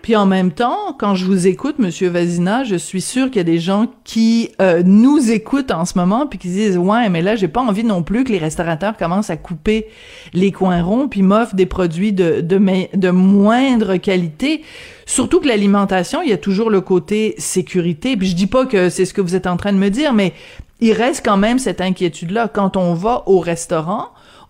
Puis 0.01 0.18
en 0.18 0.25
même 0.25 0.51
temps, 0.51 0.94
quand 1.00 1.15
je 1.15 1.25
vous 1.25 1.48
écoute, 1.48 1.80
Monsieur 1.80 2.10
Vazina, 2.10 2.65
je 2.65 2.75
suis 2.75 3.00
sûr 3.00 3.27
qu'il 3.27 3.38
y 3.38 3.39
a 3.39 3.46
des 3.46 3.60
gens 3.60 3.88
qui 4.03 4.51
euh, 4.62 4.84
nous 4.86 5.32
écoutent 5.32 5.72
en 5.72 5.86
ce 5.86 5.98
moment 5.98 6.27
puis 6.27 6.38
qui 6.38 6.50
disent 6.50 6.77
ouais, 6.77 7.08
mais 7.10 7.22
là 7.22 7.38
j'ai 7.38 7.48
pas 7.48 7.62
envie 7.62 7.86
non 7.86 8.03
plus 8.03 8.25
que 8.25 8.32
les 8.32 8.38
restaurateurs 8.38 8.98
commencent 8.98 9.30
à 9.30 9.38
couper 9.38 9.88
les 10.34 10.51
coins 10.51 10.84
ronds 10.84 11.08
puis 11.08 11.22
m'offrent 11.22 11.56
des 11.56 11.65
produits 11.65 12.12
de 12.12 12.42
de, 12.42 12.60
de 12.98 13.10
moindre 13.10 13.96
qualité. 13.96 14.63
Surtout 15.06 15.39
que 15.39 15.48
l'alimentation, 15.48 16.22
il 16.22 16.30
y 16.30 16.34
a 16.34 16.38
toujours 16.38 16.70
le 16.70 16.82
côté 16.82 17.36
sécurité. 17.38 18.15
Puis 18.18 18.27
je 18.27 18.36
dis 18.36 18.48
pas 18.48 18.65
que 18.65 18.89
c'est 18.89 19.06
ce 19.06 19.13
que 19.13 19.22
vous 19.22 19.36
êtes 19.36 19.48
en 19.48 19.58
train 19.58 19.74
de 19.74 19.77
me 19.77 19.89
dire, 19.89 20.13
mais 20.13 20.34
il 20.84 20.92
reste 20.92 21.25
quand 21.25 21.38
même 21.38 21.60
cette 21.60 21.80
inquiétude-là 21.80 22.50
quand 22.50 22.75
on 22.75 22.94
va 22.94 23.24
au 23.25 23.40
restaurant. 23.40 24.10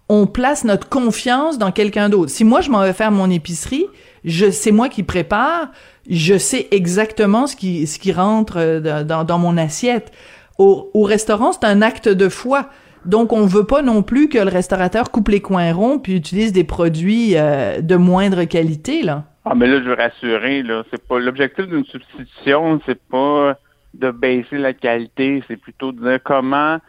On 0.09 0.25
place 0.25 0.63
notre 0.63 0.89
confiance 0.89 1.59
dans 1.59 1.71
quelqu'un 1.71 2.09
d'autre. 2.09 2.31
Si 2.31 2.43
moi 2.43 2.61
je 2.61 2.71
m'en 2.71 2.81
vais 2.81 2.93
faire 2.93 3.11
mon 3.11 3.29
épicerie, 3.29 3.85
je 4.25 4.49
c'est 4.49 4.71
moi 4.71 4.89
qui 4.89 5.03
prépare, 5.03 5.67
je 6.09 6.37
sais 6.37 6.67
exactement 6.71 7.45
ce 7.45 7.55
qui 7.55 7.85
ce 7.85 7.99
qui 7.99 8.11
rentre 8.11 8.55
euh, 8.57 9.03
dans, 9.03 9.23
dans 9.23 9.37
mon 9.37 9.57
assiette. 9.57 10.11
Au, 10.57 10.89
au 10.95 11.03
restaurant, 11.03 11.51
c'est 11.51 11.65
un 11.65 11.81
acte 11.83 12.09
de 12.09 12.29
foi. 12.29 12.69
Donc, 13.05 13.31
on 13.31 13.45
veut 13.45 13.65
pas 13.65 13.81
non 13.81 14.01
plus 14.01 14.27
que 14.27 14.39
le 14.39 14.49
restaurateur 14.49 15.11
coupe 15.11 15.29
les 15.29 15.41
coins 15.41 15.71
ronds 15.73 15.99
puis 15.99 16.15
utilise 16.15 16.51
des 16.51 16.63
produits 16.63 17.33
euh, 17.35 17.81
de 17.81 17.95
moindre 17.95 18.43
qualité, 18.45 19.03
là. 19.03 19.25
Ah, 19.45 19.55
mais 19.55 19.67
là, 19.67 19.79
je 19.83 19.89
veux 19.89 19.95
rassurer, 19.95 20.63
là, 20.63 20.83
c'est 20.89 21.05
pas 21.05 21.19
l'objectif 21.19 21.67
d'une 21.67 21.83
substitution, 21.85 22.79
c'est 22.85 23.01
pas 23.11 23.57
de 23.93 24.11
baisser 24.11 24.57
la 24.57 24.73
qualité, 24.73 25.43
c'est 25.47 25.57
plutôt 25.57 25.91
de 25.91 26.01
dire 26.01 26.19
comment 26.23 26.79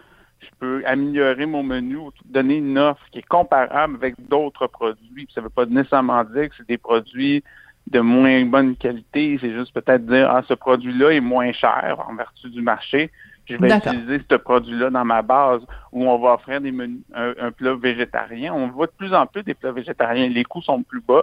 je 0.40 0.48
peux 0.58 0.82
améliorer 0.86 1.46
mon 1.46 1.62
menu 1.62 1.96
ou 1.96 2.10
donner 2.26 2.56
une 2.56 2.78
offre 2.78 3.04
qui 3.10 3.18
est 3.18 3.26
comparable 3.26 3.96
avec 3.96 4.14
d'autres 4.28 4.66
produits. 4.66 5.28
Ça 5.34 5.40
veut 5.40 5.50
pas 5.50 5.66
nécessairement 5.66 6.22
dire 6.24 6.48
que 6.48 6.56
c'est 6.56 6.68
des 6.68 6.78
produits 6.78 7.42
de 7.90 8.00
moins 8.00 8.44
bonne 8.46 8.76
qualité, 8.76 9.38
c'est 9.40 9.52
juste 9.52 9.74
peut-être 9.74 10.06
dire 10.06 10.30
ah 10.30 10.42
ce 10.48 10.54
produit-là 10.54 11.10
est 11.10 11.20
moins 11.20 11.52
cher 11.52 12.02
en 12.08 12.14
vertu 12.14 12.48
du 12.50 12.62
marché. 12.62 13.10
Je 13.46 13.56
vais 13.56 13.76
utiliser 13.76 14.22
ce 14.30 14.36
produit-là 14.36 14.88
dans 14.88 15.04
ma 15.04 15.20
base 15.20 15.60
où 15.92 16.08
on 16.08 16.18
va 16.18 16.34
offrir 16.34 16.62
des 16.62 16.72
menus, 16.72 17.02
un, 17.14 17.50
plat 17.52 17.74
végétarien. 17.74 18.54
On 18.54 18.68
voit 18.68 18.86
de 18.86 18.92
plus 18.92 19.12
en 19.12 19.26
plus 19.26 19.42
des 19.42 19.52
plats 19.52 19.72
végétariens. 19.72 20.28
Les 20.28 20.44
coûts 20.44 20.62
sont 20.62 20.82
plus 20.82 21.02
bas, 21.02 21.22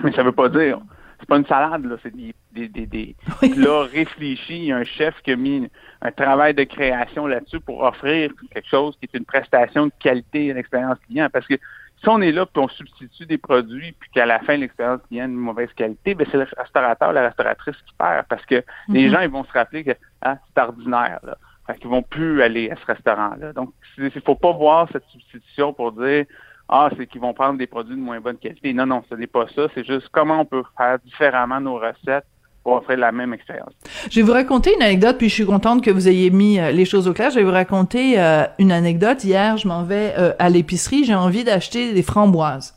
mais 0.00 0.12
ça 0.12 0.22
veut 0.22 0.32
pas 0.32 0.50
dire 0.50 0.78
c'est 1.18 1.28
pas 1.28 1.36
une 1.36 1.46
salade, 1.46 1.84
là, 1.84 1.96
c'est 2.02 2.14
des, 2.14 2.34
des, 2.52 2.68
des, 2.68 2.86
des 2.86 3.16
plats 3.54 3.82
réfléchis. 3.82 4.56
Il 4.56 4.64
y 4.66 4.72
a 4.72 4.76
un 4.76 4.84
chef 4.84 5.14
qui 5.22 5.32
a 5.32 5.36
mis 5.36 5.68
un 6.00 6.12
travail 6.12 6.54
de 6.54 6.64
création 6.64 7.26
là-dessus 7.26 7.60
pour 7.60 7.82
offrir 7.82 8.30
quelque 8.52 8.68
chose 8.68 8.96
qui 9.00 9.08
est 9.12 9.18
une 9.18 9.24
prestation 9.24 9.86
de 9.86 9.92
qualité 9.98 10.50
à 10.50 10.54
l'expérience 10.54 10.98
client. 11.06 11.28
Parce 11.32 11.46
que 11.46 11.54
si 11.54 12.08
on 12.08 12.20
est 12.20 12.30
là 12.30 12.46
puis 12.46 12.62
on 12.62 12.68
substitue 12.68 13.26
des 13.26 13.38
produits 13.38 13.92
puis 13.98 14.10
qu'à 14.10 14.26
la 14.26 14.38
fin 14.40 14.56
l'expérience 14.56 15.00
client 15.08 15.24
est 15.24 15.28
de 15.28 15.32
mauvaise 15.32 15.72
qualité, 15.74 16.14
ben 16.14 16.26
c'est 16.30 16.38
le 16.38 16.46
restaurateur, 16.56 17.12
la 17.12 17.22
restauratrice 17.22 17.76
qui 17.76 17.94
perd 17.98 18.26
parce 18.28 18.46
que 18.46 18.62
les 18.88 19.06
mhm. 19.06 19.12
gens 19.12 19.20
ils 19.20 19.30
vont 19.30 19.44
se 19.44 19.52
rappeler 19.52 19.82
que 19.82 19.96
ah, 20.22 20.38
c'est 20.54 20.62
ordinaire 20.62 21.18
là. 21.24 21.36
Fait 21.66 21.78
qu'ils 21.78 21.90
vont 21.90 22.02
plus 22.02 22.40
aller 22.40 22.70
à 22.70 22.76
ce 22.76 22.86
restaurant-là. 22.86 23.52
Donc, 23.52 23.74
il 23.98 24.10
faut 24.22 24.34
pas 24.34 24.52
voir 24.52 24.88
cette 24.90 25.04
substitution 25.08 25.74
pour 25.74 25.92
dire 25.92 26.24
ah, 26.68 26.90
c'est 26.96 27.06
qu'ils 27.06 27.20
vont 27.20 27.32
prendre 27.32 27.58
des 27.58 27.66
produits 27.66 27.96
de 27.96 28.00
moins 28.00 28.20
bonne 28.20 28.36
qualité. 28.36 28.74
Non, 28.74 28.86
non, 28.86 29.02
ce 29.08 29.14
n'est 29.14 29.26
pas 29.26 29.46
ça. 29.54 29.68
C'est 29.74 29.86
juste 29.86 30.08
comment 30.12 30.40
on 30.40 30.44
peut 30.44 30.62
faire 30.76 30.98
différemment 30.98 31.60
nos 31.60 31.76
recettes 31.76 32.26
pour 32.62 32.74
offrir 32.74 32.98
la 32.98 33.10
même 33.10 33.32
expérience. 33.32 33.72
Je 34.10 34.20
vais 34.20 34.26
vous 34.26 34.32
raconter 34.32 34.74
une 34.74 34.82
anecdote, 34.82 35.16
puis 35.16 35.30
je 35.30 35.34
suis 35.34 35.46
contente 35.46 35.82
que 35.82 35.90
vous 35.90 36.08
ayez 36.08 36.28
mis 36.28 36.58
euh, 36.58 36.70
les 36.70 36.84
choses 36.84 37.08
au 37.08 37.14
clair. 37.14 37.30
Je 37.30 37.36
vais 37.36 37.44
vous 37.44 37.52
raconter 37.52 38.20
euh, 38.20 38.44
une 38.58 38.70
anecdote. 38.70 39.24
Hier, 39.24 39.56
je 39.56 39.66
m'en 39.66 39.82
vais 39.84 40.14
euh, 40.18 40.32
à 40.38 40.50
l'épicerie, 40.50 41.04
j'ai 41.04 41.14
envie 41.14 41.44
d'acheter 41.44 41.94
des 41.94 42.02
framboises. 42.02 42.74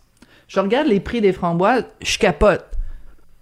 Je 0.48 0.60
regarde 0.62 0.88
les 0.88 1.02
prix 1.02 1.20
des 1.20 1.34
framboises, 1.34 1.86
je 2.02 2.18
capote. 2.18 2.66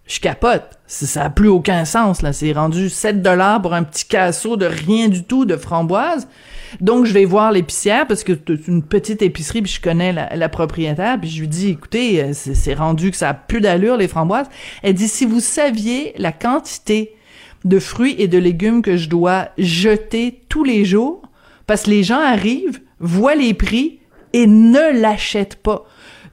Je 0.08 0.20
capote. 0.20 0.80
Ça 0.88 1.24
n'a 1.24 1.30
plus 1.30 1.50
aucun 1.50 1.86
sens, 1.86 2.24
là. 2.24 2.34
C'est 2.34 2.52
rendu 2.54 2.90
7 2.90 3.22
dollars 3.22 3.62
pour 3.62 3.76
un 3.76 3.84
petit 3.84 4.08
casseau 4.08 4.58
de 4.58 4.66
rien 4.66 5.08
du 5.08 5.24
tout 5.24 5.46
de 5.46 5.56
framboises. 5.56 6.28
Donc, 6.82 7.06
je 7.06 7.14
vais 7.14 7.26
voir 7.26 7.52
l'épicière 7.52 8.08
parce 8.08 8.24
que 8.24 8.34
c'est 8.48 8.68
une 8.68 8.84
petite 8.84 9.22
épicerie, 9.22 9.62
puis 9.62 9.72
je 9.72 9.82
connais 9.82 10.14
la, 10.14 10.50
propriétaire, 10.50 11.20
puis 11.20 11.30
je 11.30 11.42
lui 11.42 11.48
dis, 11.48 11.70
écoutez, 11.70 12.24
euh, 12.24 12.32
c'est 12.34 12.74
rendu 12.74 13.12
que 13.12 13.18
ça 13.18 13.30
a 13.30 13.34
plus 13.34 13.62
d'allure, 13.62 13.98
les 13.98 14.08
framboises. 14.08 14.48
Elle 14.84 14.94
dit, 14.94 15.08
si 15.08 15.26
vous 15.26 15.40
saviez 15.40 16.14
la 16.18 16.32
quantité 16.32 17.14
de 17.66 17.80
fruits 17.80 18.16
et 18.18 18.28
de 18.28 18.38
légumes 18.38 18.82
que 18.82 18.98
je 18.98 19.10
dois 19.10 19.50
jeter 19.58 20.42
tous 20.50 20.64
les 20.64 20.86
jours, 20.86 21.22
parce 21.68 21.84
que 21.84 21.90
les 21.92 22.04
gens 22.04 22.20
arrivent, 22.20 22.80
voient 23.00 23.36
les 23.36 23.54
prix 23.54 24.00
et 24.34 24.48
ne 24.48 25.00
l'achètent 25.00 25.58
pas. 25.58 25.86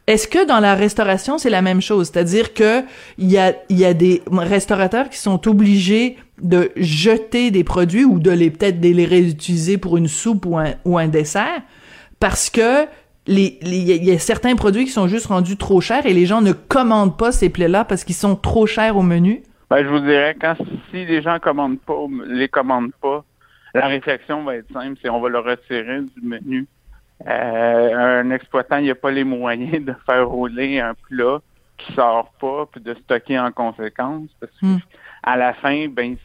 Est-ce 0.07 0.29
que 0.29 0.47
dans 0.47 0.61
la 0.61 0.75
restauration, 0.75 1.37
c'est 1.37 1.51
la 1.51 1.63
même 1.63 1.81
chose? 1.81 2.11
C'est-à-dire 2.13 2.55
que 2.55 2.83
il 3.19 3.31
y 3.31 3.39
a, 3.39 3.55
y 3.71 3.85
a 3.85 3.93
des 3.93 4.23
restaurateurs 4.31 5.11
qui 5.11 5.19
sont 5.19 5.49
obligés 5.49 6.17
de 6.41 6.71
jeter 6.77 7.51
des 7.51 7.65
produits 7.65 8.05
ou 8.05 8.19
de 8.19 8.31
les 8.31 8.51
peut-être 8.51 8.81
de 8.81 8.89
les 8.89 9.07
réutiliser 9.07 9.79
pour 9.79 9.97
une 9.97 10.09
soupe 10.09 10.47
ou 10.47 10.59
un, 10.59 10.75
ou 10.85 10.99
un 10.99 11.09
dessert 11.09 11.63
parce 12.21 12.51
que 12.51 12.87
les, 13.27 13.59
il 13.63 14.05
y 14.05 14.11
a 14.13 14.19
certains 14.19 14.55
produits 14.55 14.85
qui 14.85 14.91
sont 14.91 15.09
juste 15.09 15.27
rendus 15.27 15.57
trop 15.57 15.81
chers 15.81 16.07
et 16.07 16.13
les 16.13 16.27
gens 16.27 16.41
ne 16.41 16.53
commandent 16.53 17.17
pas 17.17 17.33
ces 17.33 17.51
plats-là 17.51 17.85
parce 17.85 18.05
qu'ils 18.05 18.15
sont 18.15 18.37
trop 18.37 18.67
chers 18.67 18.97
au 18.97 19.03
menu? 19.03 19.43
Ben, 19.69 19.83
je 19.83 19.89
vous 19.89 19.99
dirais, 19.99 20.37
quand 20.41 20.55
si 20.91 21.05
les 21.05 21.23
gens 21.23 21.39
commandent 21.41 21.81
pas, 21.81 21.99
les 22.27 22.49
commandent 22.49 22.95
pas, 23.03 23.25
la 23.75 23.89
réflexion 23.89 24.45
va 24.45 24.57
être 24.57 24.73
simple, 24.73 24.97
c'est 25.03 25.09
on 25.09 25.21
va 25.21 25.29
le 25.29 25.41
retirer 25.41 26.03
du 26.03 26.23
menu. 26.23 26.67
Euh, 27.27 28.21
un 28.23 28.31
exploitant, 28.31 28.77
il 28.77 28.87
n'a 28.87 28.95
pas 28.95 29.11
les 29.11 29.25
moyens 29.25 29.85
de 29.85 29.95
faire 30.05 30.29
rouler 30.29 30.81
un 30.81 30.95
plat 30.95 31.41
qui 31.79 31.93
sort 31.95 32.33
pas 32.41 32.67
puis 32.71 32.81
de 32.81 32.95
stocker 32.95 33.39
en 33.39 33.51
conséquence 33.53 34.29
parce 34.41 34.53
que 34.61 34.67
hmm. 34.67 34.79
à 35.25 35.37
la 35.37 35.53
fin, 35.55 35.89
ben 35.89 36.17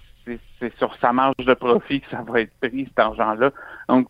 c'est 0.62 0.74
sur 0.78 0.96
sa 1.02 1.12
marge 1.12 1.36
de 1.38 1.54
profit 1.54 2.02
que 2.02 2.10
ça 2.10 2.22
va 2.22 2.42
être 2.42 2.54
pris 2.62 2.86
cet 2.86 3.00
argent-là. 3.00 3.52
Donc 3.90 4.08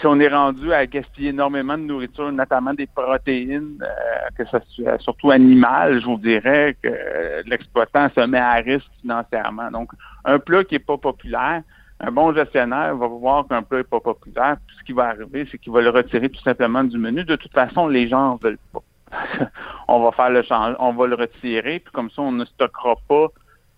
si 0.00 0.06
on 0.06 0.18
est 0.20 0.28
rendu 0.28 0.72
à 0.72 0.86
gaspiller 0.86 1.30
énormément 1.30 1.78
de 1.78 1.82
nourriture, 1.82 2.30
notamment 2.32 2.74
des 2.74 2.86
protéines, 2.86 3.78
euh, 3.82 4.28
que 4.36 4.44
ça 4.48 4.60
soit 4.68 4.98
surtout 4.98 5.30
animales, 5.30 6.00
je 6.00 6.06
vous 6.06 6.18
dirais 6.18 6.76
que 6.82 7.42
l'exploitant 7.46 8.08
se 8.14 8.20
met 8.26 8.38
à 8.38 8.54
risque 8.54 8.90
financièrement. 9.00 9.70
Donc, 9.70 9.90
un 10.24 10.38
plat 10.38 10.64
qui 10.64 10.76
est 10.76 10.80
pas 10.80 10.98
populaire, 10.98 11.62
un 12.00 12.10
bon 12.10 12.34
gestionnaire 12.34 12.96
va 12.96 13.06
voir 13.06 13.46
qu'un 13.46 13.62
plat 13.62 13.78
n'est 13.78 13.84
pas 13.84 14.00
populaire, 14.00 14.56
puis 14.66 14.76
ce 14.78 14.84
qui 14.84 14.92
va 14.92 15.06
arriver, 15.06 15.46
c'est 15.50 15.58
qu'il 15.58 15.72
va 15.72 15.80
le 15.80 15.90
retirer 15.90 16.28
tout 16.28 16.42
simplement 16.42 16.82
du 16.82 16.98
menu. 16.98 17.24
De 17.24 17.36
toute 17.36 17.52
façon, 17.52 17.86
les 17.86 18.08
gens 18.08 18.34
ne 18.34 18.38
veulent 18.42 18.58
pas. 18.72 18.80
on 19.88 20.02
va 20.02 20.10
faire 20.12 20.30
le 20.30 20.42
change, 20.42 20.74
on 20.80 20.92
va 20.92 21.06
le 21.06 21.14
retirer, 21.14 21.78
puis 21.78 21.92
comme 21.92 22.10
ça, 22.10 22.22
on 22.22 22.32
ne 22.32 22.44
stockera 22.44 22.96
pas 23.08 23.28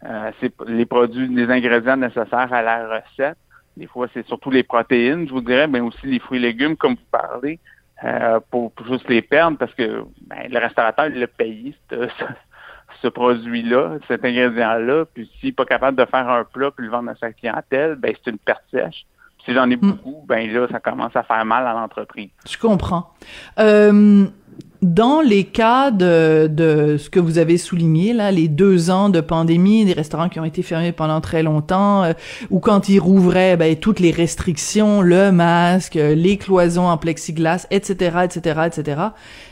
euh, 0.04 0.30
les 0.66 0.86
produits, 0.86 1.28
les 1.28 1.50
ingrédients 1.50 1.96
nécessaires 1.96 2.52
à 2.52 2.62
la 2.62 2.86
recette. 2.86 3.38
Des 3.76 3.86
fois, 3.86 4.06
c'est 4.12 4.26
surtout 4.26 4.50
les 4.50 4.62
protéines, 4.62 5.26
je 5.26 5.32
vous 5.32 5.40
dirais, 5.40 5.66
mais 5.66 5.80
aussi 5.80 6.06
les 6.06 6.18
fruits 6.18 6.38
et 6.38 6.42
légumes, 6.42 6.76
comme 6.76 6.94
vous 6.94 7.10
parlez, 7.10 7.58
euh, 8.04 8.40
pour, 8.50 8.72
juste 8.86 9.08
les 9.08 9.22
perdre, 9.22 9.58
parce 9.58 9.74
que 9.74 10.04
ben, 10.26 10.50
le 10.50 10.58
restaurateur, 10.58 11.06
il 11.06 11.20
l'a 11.20 11.26
payé, 11.26 11.74
ce 13.02 13.08
produit-là, 13.08 13.98
cet 14.08 14.24
ingrédient-là, 14.24 15.04
puis 15.12 15.30
s'il 15.38 15.50
n'est 15.50 15.54
pas 15.54 15.64
capable 15.64 15.98
de 15.98 16.04
faire 16.04 16.28
un 16.28 16.44
plat 16.44 16.70
puis 16.70 16.86
le 16.86 16.92
vendre 16.92 17.10
à 17.10 17.14
sa 17.16 17.32
clientèle, 17.32 17.96
ben 17.96 18.14
c'est 18.14 18.30
une 18.30 18.38
perte 18.38 18.64
sèche. 18.70 19.06
Si 19.44 19.54
j'en 19.54 19.70
ai 19.70 19.76
hmm. 19.76 19.80
beaucoup, 19.80 20.24
ben 20.26 20.50
là, 20.52 20.66
ça 20.70 20.80
commence 20.80 21.14
à 21.14 21.22
faire 21.22 21.44
mal 21.44 21.66
à 21.66 21.72
l'entreprise. 21.72 22.30
Je 22.48 22.58
comprends. 22.58 23.14
Euh, 23.58 24.26
dans 24.82 25.20
les 25.20 25.44
cas 25.44 25.90
de, 25.90 26.48
de 26.52 26.96
ce 26.98 27.10
que 27.10 27.20
vous 27.20 27.38
avez 27.38 27.58
souligné, 27.58 28.12
là, 28.12 28.30
les 28.30 28.48
deux 28.48 28.90
ans 28.90 29.08
de 29.08 29.20
pandémie, 29.20 29.84
des 29.84 29.92
restaurants 29.92 30.28
qui 30.28 30.40
ont 30.40 30.44
été 30.44 30.62
fermés 30.62 30.92
pendant 30.92 31.20
très 31.20 31.42
longtemps, 31.42 32.04
euh, 32.04 32.12
ou 32.50 32.60
quand 32.60 32.88
ils 32.88 32.98
rouvraient, 32.98 33.56
ben, 33.56 33.76
toutes 33.76 34.00
les 34.00 34.10
restrictions, 34.10 35.02
le 35.02 35.32
masque, 35.32 35.94
les 35.94 36.36
cloisons 36.36 36.88
en 36.88 36.96
plexiglas, 36.96 37.66
etc., 37.70 38.18
etc., 38.24 38.60
etc., 38.66 39.00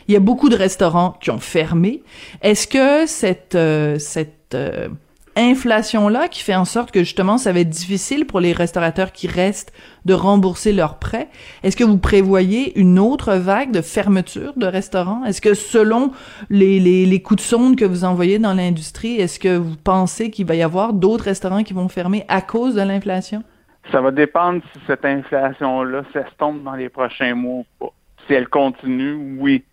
il 0.07 0.13
y 0.13 0.17
a 0.17 0.19
beaucoup 0.19 0.49
de 0.49 0.55
restaurants 0.55 1.17
qui 1.21 1.31
ont 1.31 1.39
fermé. 1.39 2.03
Est-ce 2.41 2.67
que 2.67 3.07
cette, 3.07 3.55
euh, 3.55 3.97
cette 3.97 4.53
euh, 4.53 4.89
inflation-là 5.35 6.27
qui 6.27 6.41
fait 6.41 6.55
en 6.55 6.65
sorte 6.65 6.91
que 6.91 6.99
justement 6.99 7.37
ça 7.37 7.51
va 7.51 7.59
être 7.59 7.69
difficile 7.69 8.25
pour 8.25 8.39
les 8.39 8.53
restaurateurs 8.53 9.11
qui 9.11 9.27
restent 9.27 9.73
de 10.05 10.13
rembourser 10.13 10.71
leurs 10.71 10.97
prêts. 10.99 11.27
Est-ce 11.63 11.75
que 11.75 11.83
vous 11.83 11.97
prévoyez 11.97 12.79
une 12.79 12.99
autre 12.99 13.33
vague 13.35 13.71
de 13.71 13.81
fermeture 13.81 14.53
de 14.55 14.65
restaurants? 14.65 15.23
Est-ce 15.25 15.41
que 15.41 15.53
selon 15.53 16.11
les, 16.49 16.79
les, 16.79 17.05
les 17.05 17.21
coups 17.21 17.41
de 17.41 17.47
sonde 17.47 17.75
que 17.75 17.85
vous 17.85 18.05
envoyez 18.05 18.39
dans 18.39 18.53
l'industrie, 18.53 19.15
est-ce 19.15 19.39
que 19.39 19.57
vous 19.57 19.75
pensez 19.75 20.31
qu'il 20.31 20.45
va 20.45 20.55
y 20.55 20.63
avoir 20.63 20.93
d'autres 20.93 21.25
restaurants 21.25 21.63
qui 21.63 21.73
vont 21.73 21.89
fermer 21.89 22.25
à 22.27 22.41
cause 22.41 22.75
de 22.75 22.81
l'inflation? 22.81 23.43
Ça 23.91 24.01
va 24.01 24.11
dépendre 24.11 24.61
si 24.73 24.79
cette 24.87 25.05
inflation-là 25.05 26.03
s'estompe 26.11 26.63
dans 26.63 26.75
les 26.75 26.89
prochains 26.89 27.35
mois 27.35 27.59
ou 27.59 27.65
pas. 27.79 27.93
Si 28.25 28.33
elle 28.33 28.47
continue, 28.47 29.37
oui, 29.39 29.63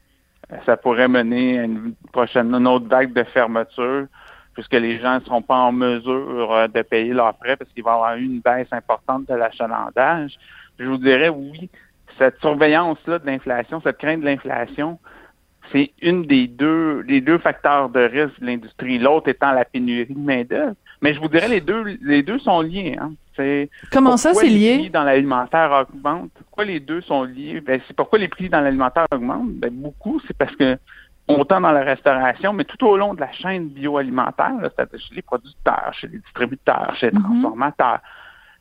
ça 0.66 0.76
pourrait 0.76 1.09
mener 1.09 1.59
à 1.59 1.64
une 1.64 1.95
prochaine, 2.12 2.54
une 2.54 2.66
autre 2.66 2.87
vague 2.87 3.12
de 3.14 3.25
fermeture 3.25 4.07
puisque 4.54 4.75
les 4.75 4.99
gens 4.99 5.16
ne 5.18 5.25
seront 5.25 5.42
pas 5.42 5.56
en 5.56 5.73
mesure 5.73 6.52
euh, 6.52 6.68
de 6.68 6.82
payer 6.82 7.12
leurs 7.12 7.35
prêts 7.35 7.56
parce 7.56 7.71
qu'il 7.73 7.82
va 7.82 7.92
y 7.92 7.94
avoir 7.94 8.16
une 8.16 8.40
baisse 8.40 8.73
importante 8.73 9.28
de 9.28 9.35
l'achalandage. 9.35 10.38
Je 10.78 10.85
vous 10.85 10.99
dirais, 10.99 11.28
oui, 11.28 11.71
cette 12.18 12.38
surveillance-là 12.40 13.18
de 13.18 13.26
l'inflation, 13.26 13.80
cette 13.82 13.99
crainte 13.99 14.21
de 14.21 14.26
l'inflation, 14.26 14.99
c'est 15.71 15.92
une 16.02 16.26
des 16.26 16.49
deux, 16.49 17.00
les 17.09 17.21
deux 17.21 17.38
facteurs 17.38 17.88
de 17.88 18.00
risque 18.00 18.40
de 18.40 18.47
l'industrie. 18.47 18.99
L'autre 18.99 19.28
étant 19.28 19.52
la 19.52 19.64
pénurie 19.64 20.12
de 20.12 20.18
main-d'œuvre. 20.18 20.75
Mais 21.00 21.14
je 21.14 21.21
vous 21.21 21.28
dirais, 21.28 21.49
les 21.49 21.61
deux, 21.61 21.99
les 22.02 22.23
deux 22.23 22.38
sont 22.38 22.61
liés. 22.61 22.97
Hein. 23.00 23.12
Comment 23.90 24.16
ça, 24.16 24.35
c'est 24.35 24.47
lié? 24.47 24.73
Les 24.75 24.78
prix 24.78 24.90
dans 24.90 25.04
l'alimentaire 25.04 25.87
augmentent? 25.88 26.30
Pourquoi 26.35 26.64
les 26.64 26.80
deux 26.80 27.00
sont 27.00 27.25
liés? 27.25 27.61
Ben, 27.61 27.80
c'est 27.87 27.97
pourquoi 27.97 28.18
les 28.18 28.28
prix 28.28 28.49
dans 28.49 28.61
l'alimentaire 28.61 29.06
augmentent? 29.12 29.52
Ben, 29.52 29.71
beaucoup, 29.73 30.21
c'est 30.26 30.37
parce 30.37 30.54
que 30.54 30.76
autant 31.29 31.61
dans 31.61 31.73
la 31.73 31.83
restauration, 31.83 32.52
mais 32.52 32.64
tout 32.64 32.85
au 32.87 32.97
long 32.97 33.14
de 33.14 33.21
la 33.21 33.33
chaîne 33.33 33.69
bioalimentaire, 33.69 34.52
c'est-à-dire 34.62 35.00
chez 35.00 35.14
les 35.14 35.23
producteurs, 35.23 35.91
chez 35.93 36.09
les 36.09 36.19
distributeurs, 36.19 36.95
chez 36.97 37.11
les 37.11 37.19
mhm. 37.19 37.25
transformateurs. 37.25 38.00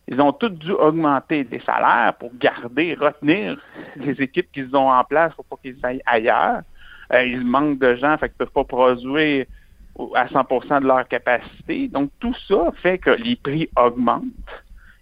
Ils 0.08 0.20
ont 0.20 0.34
tous 0.34 0.50
dû 0.50 0.72
augmenter 0.72 1.44
des 1.44 1.60
salaires 1.60 2.13
pour 2.20 2.32
garder, 2.38 2.96
retenir 3.00 3.58
les 3.96 4.22
équipes 4.22 4.51
qu'ils 4.51 4.75
ont 4.75 4.91
en 4.91 5.03
place 5.03 5.34
pour 5.36 5.46
pas 5.46 5.56
qu'ils 5.62 5.77
aillent 5.84 6.01
ailleurs. 6.06 6.62
Euh, 7.13 7.24
ils 7.24 7.46
manquent 7.46 7.80
de 7.80 7.96
gens, 7.96 8.18
fait 8.18 8.30
qu'ils 8.30 8.38
peuvent 8.38 8.51
pas 8.51 8.63
produire 8.63 9.46
à 10.15 10.25
100% 10.25 10.82
de 10.82 10.88
leur 10.88 11.08
capacité. 11.08 11.88
Donc, 11.88 12.10
tout 12.20 12.36
ça 12.48 12.72
fait 12.82 12.98
que 12.98 13.12
les 13.12 13.36
prix 13.36 13.70
augmentent. 13.75 14.24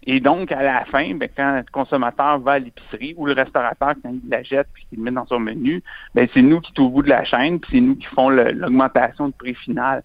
Et 0.04 0.20
donc, 0.20 0.50
à 0.50 0.62
la 0.62 0.84
fin, 0.86 1.14
ben, 1.14 1.28
quand 1.36 1.56
le 1.56 1.64
consommateur 1.70 2.38
va 2.38 2.52
à 2.52 2.58
l'épicerie 2.58 3.14
ou 3.16 3.26
le 3.26 3.32
restaurateur, 3.32 3.94
quand 4.02 4.10
il 4.10 4.30
la 4.30 4.42
jette 4.42 4.68
puis 4.72 4.86
qu'il 4.88 4.98
le 4.98 5.04
met 5.04 5.10
dans 5.10 5.26
son 5.26 5.38
menu, 5.38 5.82
ben, 6.14 6.26
c'est 6.32 6.42
nous 6.42 6.60
qui 6.60 6.72
sommes 6.74 6.86
au 6.86 6.90
bout 6.90 7.02
de 7.02 7.10
la 7.10 7.24
chaîne, 7.24 7.60
puis 7.60 7.72
c'est 7.74 7.80
nous 7.80 7.96
qui 7.96 8.06
font 8.06 8.30
l'augmentation 8.30 9.28
de 9.28 9.34
prix 9.34 9.54
final. 9.54 10.02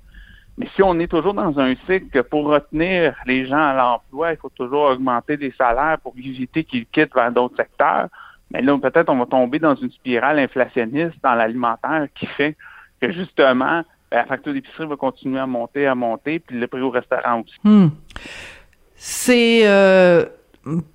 Mais 0.58 0.68
si 0.76 0.84
on 0.84 1.00
est 1.00 1.08
toujours 1.08 1.34
dans 1.34 1.60
un 1.60 1.76
cycle 1.88 2.08
que 2.12 2.20
pour 2.20 2.46
retenir 2.46 3.16
les 3.26 3.46
gens 3.46 3.58
à 3.58 3.74
l'emploi, 3.74 4.32
il 4.32 4.38
faut 4.38 4.50
toujours 4.50 4.84
augmenter 4.84 5.38
des 5.38 5.54
salaires 5.58 5.98
pour 6.02 6.14
éviter 6.18 6.64
qu'ils 6.64 6.86
quittent 6.86 7.14
vers 7.14 7.32
d'autres 7.32 7.58
secteurs, 7.58 8.08
mais 8.52 8.62
là, 8.62 8.78
peut-être 8.78 9.10
on 9.10 9.18
va 9.18 9.26
tomber 9.26 9.60
dans 9.60 9.76
une 9.76 9.92
spirale 9.92 10.40
inflationniste 10.40 11.16
dans 11.24 11.34
l'alimentaire 11.34 12.08
qui 12.16 12.26
fait 12.26 12.56
que 13.02 13.12
justement, 13.12 13.84
ben, 14.12 14.18
la 14.18 14.26
facture 14.26 14.54
d'épicerie 14.54 14.88
va 14.88 14.96
continuer 14.96 15.40
à 15.40 15.48
monter, 15.48 15.88
à 15.88 15.96
monter, 15.96 16.40
puis 16.40 16.58
le 16.58 16.68
prix 16.68 16.82
au 16.82 16.90
restaurant 16.90 17.42
aussi. 17.42 17.56
Hmm. 17.64 17.90
C'est 18.98 19.62
euh, 19.68 20.26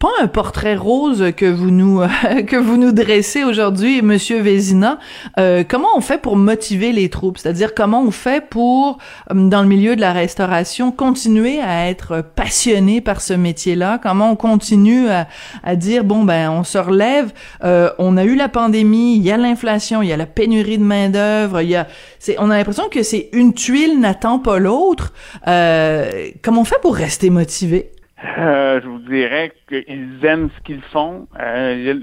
pas 0.01 0.11
un 0.21 0.27
portrait 0.27 0.75
rose 0.75 1.33
que 1.37 1.47
vous 1.47 1.71
nous 1.71 2.01
que 2.47 2.57
vous 2.57 2.77
nous 2.77 2.91
dressez 2.91 3.45
aujourd'hui, 3.45 4.03
Monsieur 4.03 4.41
Vézina. 4.41 4.99
Euh, 5.39 5.63
comment 5.67 5.89
on 5.97 6.01
fait 6.01 6.21
pour 6.21 6.37
motiver 6.37 6.91
les 6.91 7.09
troupes? 7.09 7.39
C'est-à-dire 7.39 7.73
comment 7.75 8.03
on 8.03 8.11
fait 8.11 8.45
pour, 8.45 8.99
euh, 9.31 9.49
dans 9.49 9.63
le 9.63 9.69
milieu 9.69 9.95
de 9.95 10.01
la 10.01 10.13
restauration, 10.13 10.91
continuer 10.91 11.61
à 11.61 11.89
être 11.89 12.25
passionné 12.35 13.01
par 13.01 13.21
ce 13.21 13.33
métier-là? 13.33 14.01
Comment 14.03 14.33
on 14.33 14.37
continue 14.37 15.07
à, 15.09 15.77
dire 15.77 16.03
bon 16.03 16.25
ben 16.25 16.51
on 16.51 16.65
se 16.65 16.79
relève. 16.79 17.33
Euh, 17.63 17.91
on 17.99 18.17
a 18.17 18.25
eu 18.25 18.35
la 18.35 18.49
pandémie, 18.49 19.17
il 19.17 19.23
y 19.23 19.31
a 19.31 19.37
l'inflation, 19.37 20.03
il 20.03 20.09
y 20.09 20.13
a 20.13 20.17
la 20.17 20.27
pénurie 20.27 20.79
de 20.79 20.85
main 20.85 21.11
d'œuvre, 21.11 21.61
il 21.61 21.69
y 21.69 21.77
a 21.77 21.87
c'est 22.19 22.37
on 22.41 22.51
a 22.51 22.57
l'impression 22.57 22.89
que 22.91 23.05
c'est 23.05 23.29
une 23.33 23.55
tuile 23.55 24.01
n'attend 24.01 24.41
pas 24.41 24.59
l'autre. 24.59 25.13
Comment 25.45 26.63
on 26.63 26.65
fait 26.65 26.81
pour 26.83 26.97
rester 26.97 27.31
motivé? 27.31 27.93
Euh, 28.25 28.81
je 28.83 28.87
vous 28.87 28.99
dirais 28.99 29.53
qu'ils 29.69 30.25
aiment 30.25 30.51
ce 30.57 30.61
qu'ils 30.63 30.83
font. 30.83 31.27
Euh, 31.39 32.01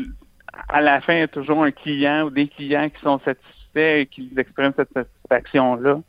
à 0.69 0.81
la 0.81 0.99
fin, 1.01 1.13
il 1.13 1.19
y 1.19 1.23
a 1.23 1.27
toujours 1.27 1.63
un 1.63 1.71
client 1.71 2.23
ou 2.23 2.29
des 2.31 2.47
clients 2.47 2.89
qui 2.89 2.99
sont 3.01 3.19
satisfaits 3.19 3.99
et 4.01 4.05
qui 4.07 4.31
expriment 4.35 4.73
cette 4.75 4.91
satisfaction-là. 4.93 5.99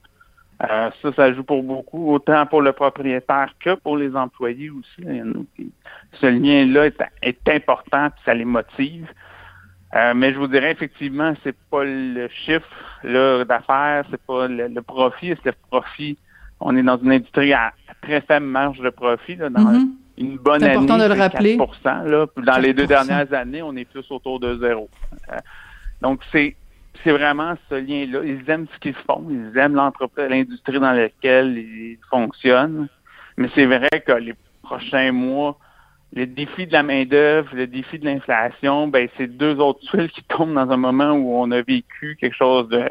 Euh, 0.60 0.90
ça, 1.02 1.12
ça 1.12 1.32
joue 1.32 1.44
pour 1.44 1.62
beaucoup, 1.62 2.12
autant 2.12 2.46
pour 2.46 2.62
le 2.62 2.72
propriétaire 2.72 3.54
que 3.60 3.74
pour 3.74 3.96
les 3.96 4.16
employés 4.16 4.70
aussi. 4.70 5.08
Ce 6.14 6.26
lien-là 6.26 6.90
est, 7.22 7.48
important, 7.48 8.08
ça 8.24 8.34
les 8.34 8.46
motive. 8.46 9.06
mais 10.16 10.32
je 10.32 10.38
vous 10.38 10.48
dirais 10.48 10.72
effectivement, 10.72 11.34
c'est 11.44 11.56
pas 11.70 11.84
le 11.84 12.28
chiffre 12.28 12.68
d'affaires, 13.44 14.04
c'est 14.10 14.22
pas 14.22 14.48
le, 14.48 14.80
profit, 14.80 15.34
c'est 15.44 15.50
le 15.50 15.68
profit. 15.70 16.18
On 16.60 16.76
est 16.76 16.82
dans 16.82 16.98
une 16.98 17.12
industrie 17.12 17.52
à 17.52 17.72
très 18.02 18.20
faible 18.20 18.46
marge 18.46 18.78
de 18.80 18.90
profit 18.90 19.36
dans 19.36 19.48
mm-hmm 19.48 19.88
une 20.18 20.36
bonne 20.36 20.62
année, 20.62 20.74
important 20.74 20.98
de 20.98 21.04
le 21.04 21.14
rappeler. 21.14 21.56
4 21.56 22.04
là. 22.04 22.26
Dans 22.36 22.58
les 22.58 22.74
deux 22.74 22.86
dernières 22.86 23.32
années, 23.32 23.62
on 23.62 23.74
est 23.76 23.84
plus 23.84 24.04
autour 24.10 24.40
de 24.40 24.58
zéro. 24.58 24.88
Euh, 25.30 25.36
donc, 26.02 26.20
c'est 26.32 26.56
c'est 27.04 27.12
vraiment 27.12 27.54
ce 27.70 27.76
lien-là. 27.76 28.24
Ils 28.24 28.50
aiment 28.50 28.66
ce 28.74 28.78
qu'ils 28.80 28.94
font. 28.94 29.24
Ils 29.30 29.56
aiment 29.56 29.76
l'entreprise, 29.76 30.28
l'industrie 30.28 30.80
dans 30.80 30.92
laquelle 30.92 31.56
ils 31.56 31.98
fonctionnent. 32.10 32.88
Mais 33.36 33.48
c'est 33.54 33.66
vrai 33.66 34.02
que 34.04 34.12
les 34.12 34.34
prochains 34.64 35.12
mois, 35.12 35.56
le 36.12 36.26
défi 36.26 36.66
de 36.66 36.72
la 36.72 36.82
main-d'œuvre, 36.82 37.54
le 37.54 37.68
défi 37.68 38.00
de 38.00 38.04
l'inflation, 38.04 38.88
ben, 38.88 39.08
c'est 39.16 39.28
deux 39.28 39.60
autres 39.60 39.80
tuiles 39.88 40.10
qui 40.10 40.24
tombent 40.24 40.54
dans 40.54 40.68
un 40.68 40.76
moment 40.76 41.12
où 41.12 41.36
on 41.36 41.52
a 41.52 41.62
vécu 41.62 42.16
quelque 42.20 42.36
chose 42.36 42.68
de 42.68 42.82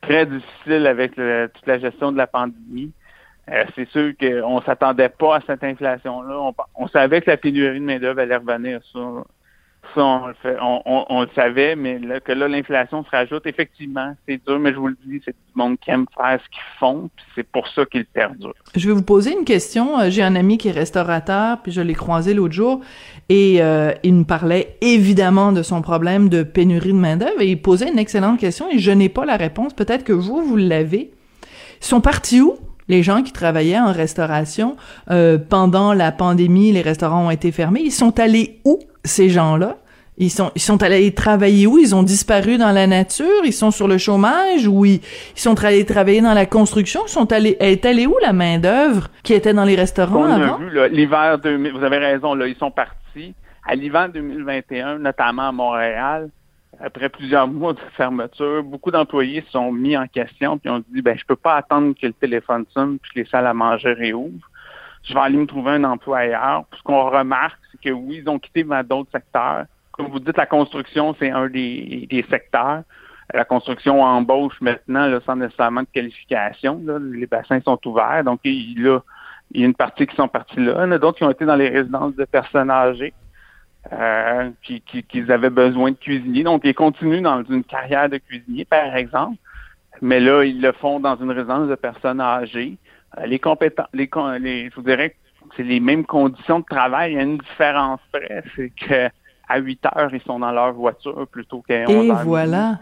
très 0.00 0.26
difficile 0.26 0.86
avec 0.86 1.16
toute 1.16 1.66
la 1.66 1.80
gestion 1.80 2.12
de 2.12 2.18
la 2.18 2.28
pandémie. 2.28 2.92
Euh, 3.48 3.64
c'est 3.74 3.88
sûr 3.88 4.12
qu'on 4.20 4.60
s'attendait 4.62 5.08
pas 5.08 5.36
à 5.36 5.40
cette 5.46 5.64
inflation-là. 5.64 6.52
On, 6.76 6.88
savait 6.88 7.20
que 7.20 7.30
la 7.30 7.36
pénurie 7.36 7.80
de 7.80 7.84
main-d'œuvre 7.84 8.20
allait 8.20 8.36
revenir. 8.36 8.80
Ça, 8.92 8.98
ça 9.94 10.04
on, 10.04 10.26
le 10.28 10.34
fait, 10.34 10.56
on, 10.60 11.22
le 11.22 11.28
savait, 11.34 11.74
mais 11.74 11.98
que 12.24 12.32
là, 12.32 12.46
l'inflation 12.46 13.02
se 13.02 13.10
rajoute, 13.10 13.46
effectivement, 13.46 14.14
c'est 14.28 14.40
dur, 14.46 14.60
mais 14.60 14.72
je 14.72 14.76
vous 14.76 14.88
le 14.88 14.96
dis, 15.04 15.20
c'est 15.24 15.32
du 15.32 15.52
monde 15.56 15.78
qui 15.80 15.90
aime 15.90 16.06
faire 16.16 16.38
ce 16.40 16.48
qu'ils 16.48 16.78
font, 16.78 17.10
puis 17.16 17.24
c'est 17.34 17.48
pour 17.48 17.66
ça 17.66 17.84
qu'ils 17.86 18.04
perdurent. 18.04 18.54
Je 18.76 18.86
vais 18.86 18.94
vous 18.94 19.02
poser 19.02 19.32
une 19.32 19.44
question. 19.44 19.98
Euh, 19.98 20.10
j'ai 20.10 20.22
un 20.22 20.36
ami 20.36 20.56
qui 20.56 20.68
est 20.68 20.72
restaurateur, 20.72 21.58
puis 21.60 21.72
je 21.72 21.80
l'ai 21.80 21.94
croisé 21.94 22.34
l'autre 22.34 22.54
jour, 22.54 22.82
et 23.28 23.62
euh, 23.62 23.92
il 24.04 24.14
me 24.14 24.24
parlait 24.24 24.76
évidemment 24.80 25.50
de 25.50 25.62
son 25.62 25.82
problème 25.82 26.28
de 26.28 26.44
pénurie 26.44 26.92
de 26.92 26.98
main-d'œuvre, 26.98 27.40
et 27.40 27.48
il 27.48 27.60
posait 27.60 27.90
une 27.90 27.98
excellente 27.98 28.38
question, 28.38 28.70
et 28.70 28.78
je 28.78 28.92
n'ai 28.92 29.08
pas 29.08 29.24
la 29.24 29.36
réponse. 29.36 29.74
Peut-être 29.74 30.04
que 30.04 30.12
vous, 30.12 30.40
vous 30.42 30.56
l'avez. 30.56 31.10
Ils 31.80 31.86
sont 31.86 32.00
partis 32.00 32.40
où? 32.40 32.56
Les 32.90 33.04
gens 33.04 33.22
qui 33.22 33.32
travaillaient 33.32 33.78
en 33.78 33.92
restauration 33.92 34.76
euh, 35.10 35.38
pendant 35.38 35.94
la 35.94 36.10
pandémie, 36.10 36.72
les 36.72 36.82
restaurants 36.82 37.26
ont 37.26 37.30
été 37.30 37.52
fermés. 37.52 37.82
Ils 37.84 37.92
sont 37.92 38.18
allés 38.18 38.58
où 38.64 38.80
ces 39.04 39.30
gens-là? 39.30 39.76
Ils 40.18 40.28
sont 40.28 40.50
ils 40.56 40.60
sont 40.60 40.82
allés 40.82 41.14
travailler 41.14 41.68
où? 41.68 41.78
Ils 41.78 41.94
ont 41.94 42.02
disparu 42.02 42.58
dans 42.58 42.72
la 42.72 42.88
nature? 42.88 43.44
Ils 43.44 43.52
sont 43.52 43.70
sur 43.70 43.86
le 43.86 43.96
chômage? 43.96 44.66
Ou 44.66 44.84
ils, 44.84 45.00
sont 45.36 45.64
allés 45.64 45.86
travailler 45.86 46.20
dans 46.20 46.34
la 46.34 46.46
construction? 46.46 47.02
Ils 47.06 47.10
sont 47.10 47.32
allés 47.32 47.56
est 47.60 47.86
allée 47.86 48.06
où 48.06 48.16
la 48.20 48.32
main 48.32 48.58
d'œuvre 48.58 49.08
qui 49.22 49.34
était 49.34 49.54
dans 49.54 49.64
les 49.64 49.76
restaurants 49.76 50.24
On 50.24 50.32
avant? 50.32 50.58
l'hiver 50.90 51.38
2000. 51.38 51.72
Vous 51.72 51.84
avez 51.84 51.98
raison 51.98 52.34
là, 52.34 52.48
ils 52.48 52.56
sont 52.56 52.72
partis. 52.72 53.34
À 53.66 53.76
l'hiver 53.76 54.08
2021, 54.12 54.98
notamment 54.98 55.48
à 55.48 55.52
Montréal 55.52 56.28
après 56.80 57.08
plusieurs 57.08 57.46
mois 57.48 57.74
de 57.74 57.80
fermeture, 57.96 58.62
beaucoup 58.62 58.90
d'employés 58.90 59.42
se 59.42 59.52
sont 59.52 59.72
mis 59.72 59.96
en 59.96 60.06
question 60.06 60.58
puis 60.58 60.70
ont 60.70 60.82
dit 60.88 61.02
ben 61.02 61.16
je 61.16 61.24
peux 61.24 61.36
pas 61.36 61.56
attendre 61.56 61.94
que 62.00 62.06
le 62.06 62.12
téléphone 62.12 62.64
sonne 62.70 62.98
puis 62.98 63.12
que 63.12 63.18
les 63.20 63.26
salles 63.26 63.46
à 63.46 63.54
manger 63.54 63.92
réouvrent. 63.92 64.48
Je 65.02 65.14
vais 65.14 65.20
aller 65.20 65.38
me 65.38 65.46
trouver 65.46 65.72
un 65.72 65.84
emploi 65.84 66.18
ailleurs. 66.18 66.64
ce 66.76 66.82
qu'on 66.82 67.08
remarque, 67.08 67.58
c'est 67.72 67.80
que 67.80 67.94
oui, 67.94 68.20
ils 68.22 68.28
ont 68.28 68.38
quitté 68.38 68.64
d'autres 68.84 69.10
secteurs. 69.10 69.64
Comme 69.92 70.08
vous 70.08 70.20
dites, 70.20 70.36
la 70.36 70.44
construction, 70.44 71.16
c'est 71.18 71.30
un 71.30 71.48
des, 71.48 72.24
secteurs. 72.28 72.82
La 73.32 73.46
construction 73.46 74.02
embauche 74.02 74.60
maintenant 74.60 75.06
là, 75.06 75.20
sans 75.24 75.36
nécessairement 75.36 75.82
de 75.82 75.88
qualification. 75.92 76.82
Les 77.00 77.26
bassins 77.26 77.60
sont 77.62 77.78
ouverts. 77.86 78.24
Donc, 78.24 78.40
il, 78.44 78.78
il 79.52 79.60
y 79.60 79.62
a 79.62 79.66
une 79.66 79.74
partie 79.74 80.06
qui 80.06 80.16
sont 80.16 80.28
partis 80.28 80.60
là. 80.60 80.74
Il 80.78 80.80
y 80.80 80.84
en 80.84 80.92
a 80.92 80.98
d'autres 80.98 81.16
qui 81.16 81.24
ont 81.24 81.30
été 81.30 81.46
dans 81.46 81.56
les 81.56 81.68
résidences 81.70 82.14
de 82.14 82.24
personnes 82.26 82.70
âgées 82.70 83.14
euh, 83.92 84.50
qu'ils 84.62 85.32
avaient 85.32 85.50
besoin 85.50 85.92
de 85.92 85.96
cuisinier. 85.96 86.42
Donc, 86.42 86.62
ils 86.64 86.74
continuent 86.74 87.22
dans 87.22 87.42
une 87.44 87.64
carrière 87.64 88.08
de 88.08 88.18
cuisinier, 88.18 88.64
par 88.64 88.94
exemple, 88.94 89.36
mais 90.02 90.20
là, 90.20 90.44
ils 90.44 90.60
le 90.60 90.72
font 90.72 91.00
dans 91.00 91.16
une 91.16 91.30
résidence 91.30 91.68
de 91.68 91.74
personnes 91.74 92.20
âgées. 92.20 92.76
Euh, 93.18 93.26
les 93.26 93.38
compétences, 93.38 93.88
les, 93.92 94.08
je 94.70 94.74
vous 94.74 94.82
dirais 94.82 95.10
que 95.10 95.16
c'est 95.56 95.62
les 95.62 95.80
mêmes 95.80 96.04
conditions 96.04 96.60
de 96.60 96.64
travail. 96.64 97.12
Il 97.12 97.16
y 97.16 97.18
a 97.18 97.22
une 97.22 97.38
différence 97.38 98.00
près, 98.12 98.42
c'est 98.54 98.70
que 98.70 99.08
à 99.48 99.58
8 99.58 99.86
heures, 99.96 100.14
ils 100.14 100.22
sont 100.22 100.38
dans 100.38 100.52
leur 100.52 100.72
voiture 100.72 101.26
plutôt 101.26 101.62
qu'à 101.62 101.84
11 101.88 102.10
heures. 102.10 102.20
Et 102.20 102.24
voilà. 102.24 102.78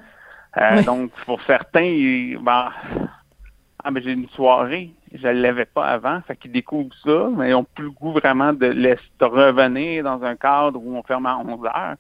Euh, 0.57 0.83
donc, 0.83 1.11
pour 1.25 1.41
certains, 1.43 2.35
ben, 2.41 2.71
ah, 3.85 3.91
j'ai 3.97 4.13
une 4.13 4.29
soirée, 4.31 4.91
je 5.13 5.29
ne 5.29 5.33
l'avais 5.33 5.65
pas 5.65 5.87
avant, 5.87 6.21
fait 6.27 6.37
qu'ils 6.37 6.53
découvrent 6.53 6.95
ça, 7.05 7.29
mais 7.37 7.51
ils 7.51 7.53
n'ont 7.53 7.65
plus 7.65 7.85
le 7.85 7.91
goût 7.91 8.13
vraiment 8.13 8.53
de, 8.53 8.67
laisser, 8.67 9.03
revenir 9.21 10.05
dans 10.05 10.23
un 10.23 10.37
cadre 10.37 10.81
où 10.83 10.97
on 10.97 11.03
ferme 11.03 11.27
à 11.27 11.39
11 11.39 11.65
heures. 11.67 11.97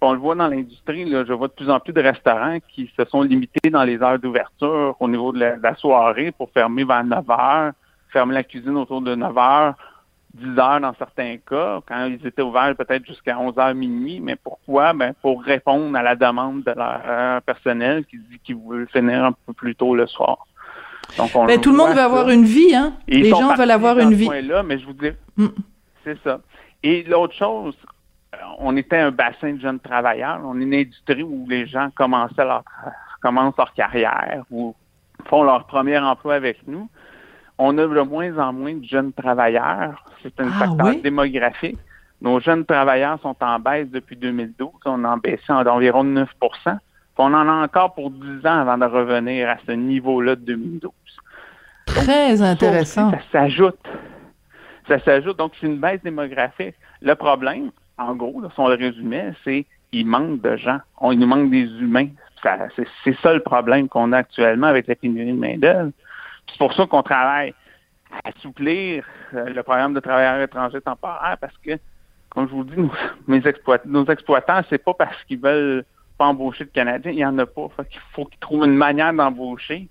on 0.00 0.12
le 0.12 0.18
voit 0.18 0.34
dans 0.34 0.48
l'industrie, 0.48 1.10
je 1.10 1.32
vois 1.32 1.48
de 1.48 1.52
plus 1.52 1.70
en 1.70 1.80
plus 1.80 1.92
de 1.92 2.00
restaurants 2.00 2.58
qui 2.68 2.92
se 2.96 3.04
sont 3.06 3.22
limités 3.22 3.70
dans 3.70 3.84
les 3.84 4.02
heures 4.02 4.18
d'ouverture 4.18 4.96
au 4.98 5.08
niveau 5.08 5.32
de 5.32 5.38
la, 5.38 5.74
soirée 5.76 6.32
pour 6.32 6.50
fermer 6.50 6.84
vers 6.84 7.04
9 7.04 7.30
heures, 7.30 7.72
fermer 8.10 8.34
la 8.34 8.44
cuisine 8.44 8.76
autour 8.76 9.00
de 9.00 9.14
9 9.14 9.38
heures, 9.38 9.74
10 10.34 10.58
heures 10.58 10.80
dans 10.80 10.94
certains 10.94 11.36
cas, 11.36 11.80
quand 11.86 12.06
ils 12.06 12.26
étaient 12.26 12.42
ouverts 12.42 12.74
peut-être 12.76 13.04
jusqu'à 13.06 13.38
11 13.38 13.58
heures 13.58 13.74
minuit. 13.74 14.20
Mais 14.20 14.36
pourquoi? 14.36 14.92
Ben, 14.92 15.12
pour 15.20 15.42
répondre 15.42 15.96
à 15.96 16.02
la 16.02 16.16
demande 16.16 16.62
de 16.64 16.72
leur 16.72 17.42
personnel 17.42 18.04
qui 18.06 18.18
dit 18.18 18.38
qu'ils 18.42 18.56
veulent 18.56 18.88
finir 18.88 19.24
un 19.24 19.32
peu 19.32 19.52
plus 19.52 19.74
tôt 19.74 19.94
le 19.94 20.06
soir. 20.06 20.46
Ben, 21.46 21.60
tout 21.60 21.70
le 21.70 21.76
monde 21.76 21.94
veut 21.94 22.00
avoir 22.00 22.28
une 22.30 22.44
vie, 22.44 22.74
hein? 22.74 22.94
Les 23.06 23.28
gens 23.28 23.54
veulent 23.54 23.70
avoir 23.70 23.98
une 23.98 24.14
vie. 24.14 24.28
Là, 24.42 24.62
mais 24.62 24.78
je 24.78 24.86
vous 24.86 24.92
dis, 24.94 25.10
mm. 25.36 25.46
c'est 26.04 26.18
ça. 26.22 26.40
Et 26.82 27.02
l'autre 27.04 27.34
chose, 27.34 27.76
euh, 28.34 28.38
on 28.58 28.76
était 28.76 28.98
un 28.98 29.10
bassin 29.10 29.52
de 29.52 29.60
jeunes 29.60 29.78
travailleurs. 29.78 30.40
On 30.44 30.58
est 30.58 30.64
une 30.64 30.74
industrie 30.74 31.22
où 31.22 31.46
les 31.48 31.66
gens 31.66 31.90
commençaient 31.94 32.44
leur, 32.44 32.64
commencent 33.20 33.56
leur 33.56 33.72
carrière 33.74 34.44
ou 34.50 34.74
font 35.26 35.44
leur 35.44 35.66
premier 35.66 35.98
emploi 35.98 36.34
avec 36.34 36.66
nous. 36.66 36.88
On 37.58 37.76
a 37.78 37.86
de 37.86 38.00
moins 38.00 38.36
en 38.38 38.52
moins 38.52 38.74
de 38.74 38.84
jeunes 38.84 39.12
travailleurs. 39.12 40.04
C'est 40.22 40.40
un 40.40 40.48
ah 40.48 40.58
facteur 40.58 40.96
démographique. 41.02 41.78
Nos 42.20 42.40
jeunes 42.40 42.64
travailleurs 42.64 43.20
sont 43.20 43.36
en 43.40 43.58
baisse 43.58 43.88
depuis 43.90 44.16
2012. 44.16 44.70
On 44.86 45.04
a 45.04 45.16
baissé 45.16 45.42
d'environ 45.48 46.04
9 46.04 46.28
on 47.18 47.34
en 47.34 47.48
a 47.48 47.64
encore 47.64 47.94
pour 47.94 48.10
10 48.10 48.46
ans 48.46 48.60
avant 48.60 48.78
de 48.78 48.84
revenir 48.84 49.48
à 49.48 49.56
ce 49.66 49.72
niveau-là 49.72 50.36
de 50.36 50.42
2012. 50.42 50.92
Très 51.86 52.42
intéressant. 52.42 53.10
Ça, 53.10 53.18
s'ajoute. 53.32 53.78
Ça 54.88 54.98
s'ajoute. 55.00 55.36
Donc, 55.36 55.52
c'est 55.60 55.66
une 55.66 55.78
baisse 55.78 56.02
démographique. 56.02 56.74
Le 57.00 57.14
problème, 57.14 57.70
en 57.98 58.14
gros, 58.14 58.42
si 58.42 58.60
on 58.60 58.68
le 58.68 58.74
résumait, 58.74 59.32
c'est 59.44 59.66
qu'il 59.90 60.06
manque 60.06 60.40
de 60.40 60.56
gens. 60.56 60.78
On, 60.98 61.12
il 61.12 61.18
nous 61.18 61.26
manque 61.26 61.50
des 61.50 61.64
humains. 61.64 62.08
c'est, 63.04 63.16
ça 63.20 63.34
le 63.34 63.40
problème 63.40 63.88
qu'on 63.88 64.12
a 64.12 64.18
actuellement 64.18 64.68
avec 64.68 64.86
la 64.86 64.94
pénurie 64.94 65.32
de 65.32 65.38
main-d'œuvre. 65.38 65.90
C'est 66.48 66.58
pour 66.58 66.72
ça 66.72 66.86
qu'on 66.86 67.02
travaille 67.02 67.54
à 68.10 68.30
assouplir 68.30 69.04
euh, 69.34 69.46
le 69.46 69.62
programme 69.62 69.94
de 69.94 70.00
travailleurs 70.00 70.40
étrangers 70.40 70.80
temporaires 70.80 71.36
parce 71.40 71.56
que 71.58 71.78
comme 72.30 72.48
je 72.48 72.52
vous 72.52 72.64
dis, 72.64 72.76
nos, 72.76 72.90
mes 73.26 73.46
exploitants, 73.46 73.88
nos 73.88 74.06
exploitants, 74.06 74.62
c'est 74.70 74.82
pas 74.82 74.94
parce 74.94 75.22
qu'ils 75.24 75.38
veulent 75.40 75.84
embaucher 76.22 76.64
de 76.64 76.70
Canadiens, 76.70 77.12
il 77.12 77.18
y 77.18 77.24
en 77.24 77.38
a 77.38 77.46
pas. 77.46 77.68
Fait 77.76 77.88
qu'il 77.88 78.00
faut 78.12 78.24
qu'ils 78.24 78.38
trouvent 78.40 78.64
une 78.64 78.76
manière 78.76 79.12
d'embaucher. 79.12 79.88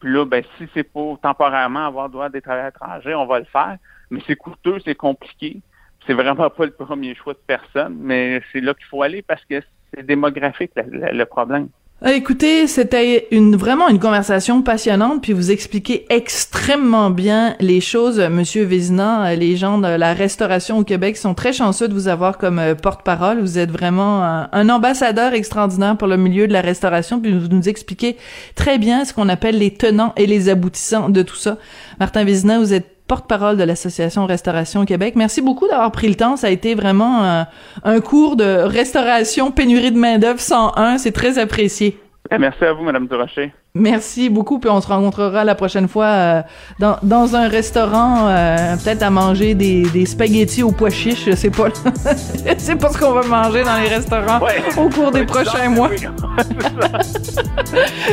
Puis 0.00 0.12
là, 0.12 0.24
ben, 0.24 0.44
si 0.58 0.68
c'est 0.74 0.82
pour 0.82 1.18
temporairement 1.20 1.86
avoir 1.86 2.08
droit 2.08 2.28
des 2.28 2.42
travailleurs 2.42 2.68
étrangers, 2.68 3.14
on 3.14 3.26
va 3.26 3.38
le 3.38 3.46
faire. 3.46 3.78
Mais 4.10 4.20
c'est 4.26 4.36
coûteux, 4.36 4.78
c'est 4.84 4.94
compliqué. 4.94 5.60
C'est 6.06 6.12
vraiment 6.12 6.50
pas 6.50 6.64
le 6.66 6.72
premier 6.72 7.14
choix 7.14 7.32
de 7.32 7.40
personne, 7.46 7.96
mais 7.98 8.42
c'est 8.52 8.60
là 8.60 8.74
qu'il 8.74 8.84
faut 8.86 9.02
aller 9.02 9.22
parce 9.22 9.44
que 9.46 9.62
c'est 9.94 10.04
démographique 10.04 10.72
le 10.76 11.24
problème. 11.24 11.68
Euh, 12.02 12.08
écoutez, 12.08 12.66
c'était 12.66 13.28
une 13.30 13.56
vraiment 13.56 13.88
une 13.88 14.00
conversation 14.00 14.60
passionnante, 14.62 15.22
puis 15.22 15.32
vous 15.32 15.50
expliquez 15.52 16.04
extrêmement 16.10 17.08
bien 17.08 17.54
les 17.60 17.80
choses, 17.80 18.18
Monsieur 18.20 18.64
Vézina. 18.64 19.28
Euh, 19.28 19.36
les 19.36 19.56
gens 19.56 19.78
de 19.78 19.86
la 19.86 20.12
restauration 20.12 20.78
au 20.78 20.84
Québec 20.84 21.16
sont 21.16 21.34
très 21.34 21.52
chanceux 21.52 21.88
de 21.88 21.94
vous 21.94 22.08
avoir 22.08 22.36
comme 22.36 22.58
euh, 22.58 22.74
porte-parole. 22.74 23.40
Vous 23.40 23.58
êtes 23.58 23.70
vraiment 23.70 24.22
un, 24.22 24.68
ambassadeur 24.68 25.32
extraordinaire 25.34 25.96
pour 25.96 26.08
le 26.08 26.16
milieu 26.16 26.46
de 26.46 26.52
la 26.52 26.60
restauration, 26.60 27.20
puis 27.20 27.32
vous 27.38 27.48
nous 27.48 27.68
expliquez 27.68 28.16
très 28.54 28.76
bien 28.76 29.04
ce 29.04 29.14
qu'on 29.14 29.28
appelle 29.28 29.56
les 29.56 29.72
tenants 29.72 30.12
et 30.16 30.26
les 30.26 30.48
aboutissants 30.48 31.08
de 31.08 31.22
tout 31.22 31.36
ça. 31.36 31.58
Martin 32.00 32.24
Vézina, 32.24 32.58
vous 32.58 32.74
êtes 32.74 32.93
porte-parole 33.14 33.56
de 33.56 33.62
l'Association 33.62 34.26
Restauration 34.26 34.84
Québec. 34.84 35.14
Merci 35.14 35.40
beaucoup 35.40 35.68
d'avoir 35.68 35.92
pris 35.92 36.08
le 36.08 36.16
temps. 36.16 36.36
Ça 36.36 36.48
a 36.48 36.50
été 36.50 36.74
vraiment 36.74 37.22
euh, 37.22 37.42
un 37.84 38.00
cours 38.00 38.34
de 38.34 38.44
restauration, 38.44 39.52
pénurie 39.52 39.92
de 39.92 39.98
main-d'œuvre 39.98 40.40
101. 40.40 40.98
C'est 40.98 41.12
très 41.12 41.38
apprécié. 41.38 41.96
Merci 42.36 42.64
à 42.64 42.72
vous, 42.72 42.82
Madame 42.82 43.06
Durocher. 43.06 43.52
Merci 43.76 44.30
beaucoup, 44.30 44.58
puis 44.58 44.68
on 44.68 44.80
se 44.80 44.88
rencontrera 44.88 45.44
la 45.44 45.54
prochaine 45.54 45.86
fois 45.86 46.06
euh, 46.06 46.42
dans, 46.80 46.96
dans 47.04 47.36
un 47.36 47.46
restaurant, 47.46 48.26
euh, 48.28 48.74
peut-être 48.82 49.04
à 49.04 49.10
manger 49.10 49.54
des, 49.54 49.82
des 49.82 50.06
spaghettis 50.06 50.64
au 50.64 50.72
pois 50.72 50.90
chiches, 50.90 51.26
je 51.26 51.36
sais 51.36 51.50
pas. 51.50 51.68
c'est 52.58 52.76
pas 52.76 52.88
ce 52.88 52.98
qu'on 52.98 53.12
va 53.12 53.22
manger 53.22 53.62
dans 53.62 53.76
les 53.76 53.88
restaurants 53.88 54.40
au 54.76 54.88
cours 54.88 55.12
des 55.12 55.24
prochains 55.24 55.68
mois. 55.68 55.90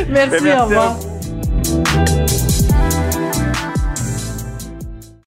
merci, 0.09 0.43
merci, 0.43 0.47
au 0.59 0.65
revoir. 0.65 0.95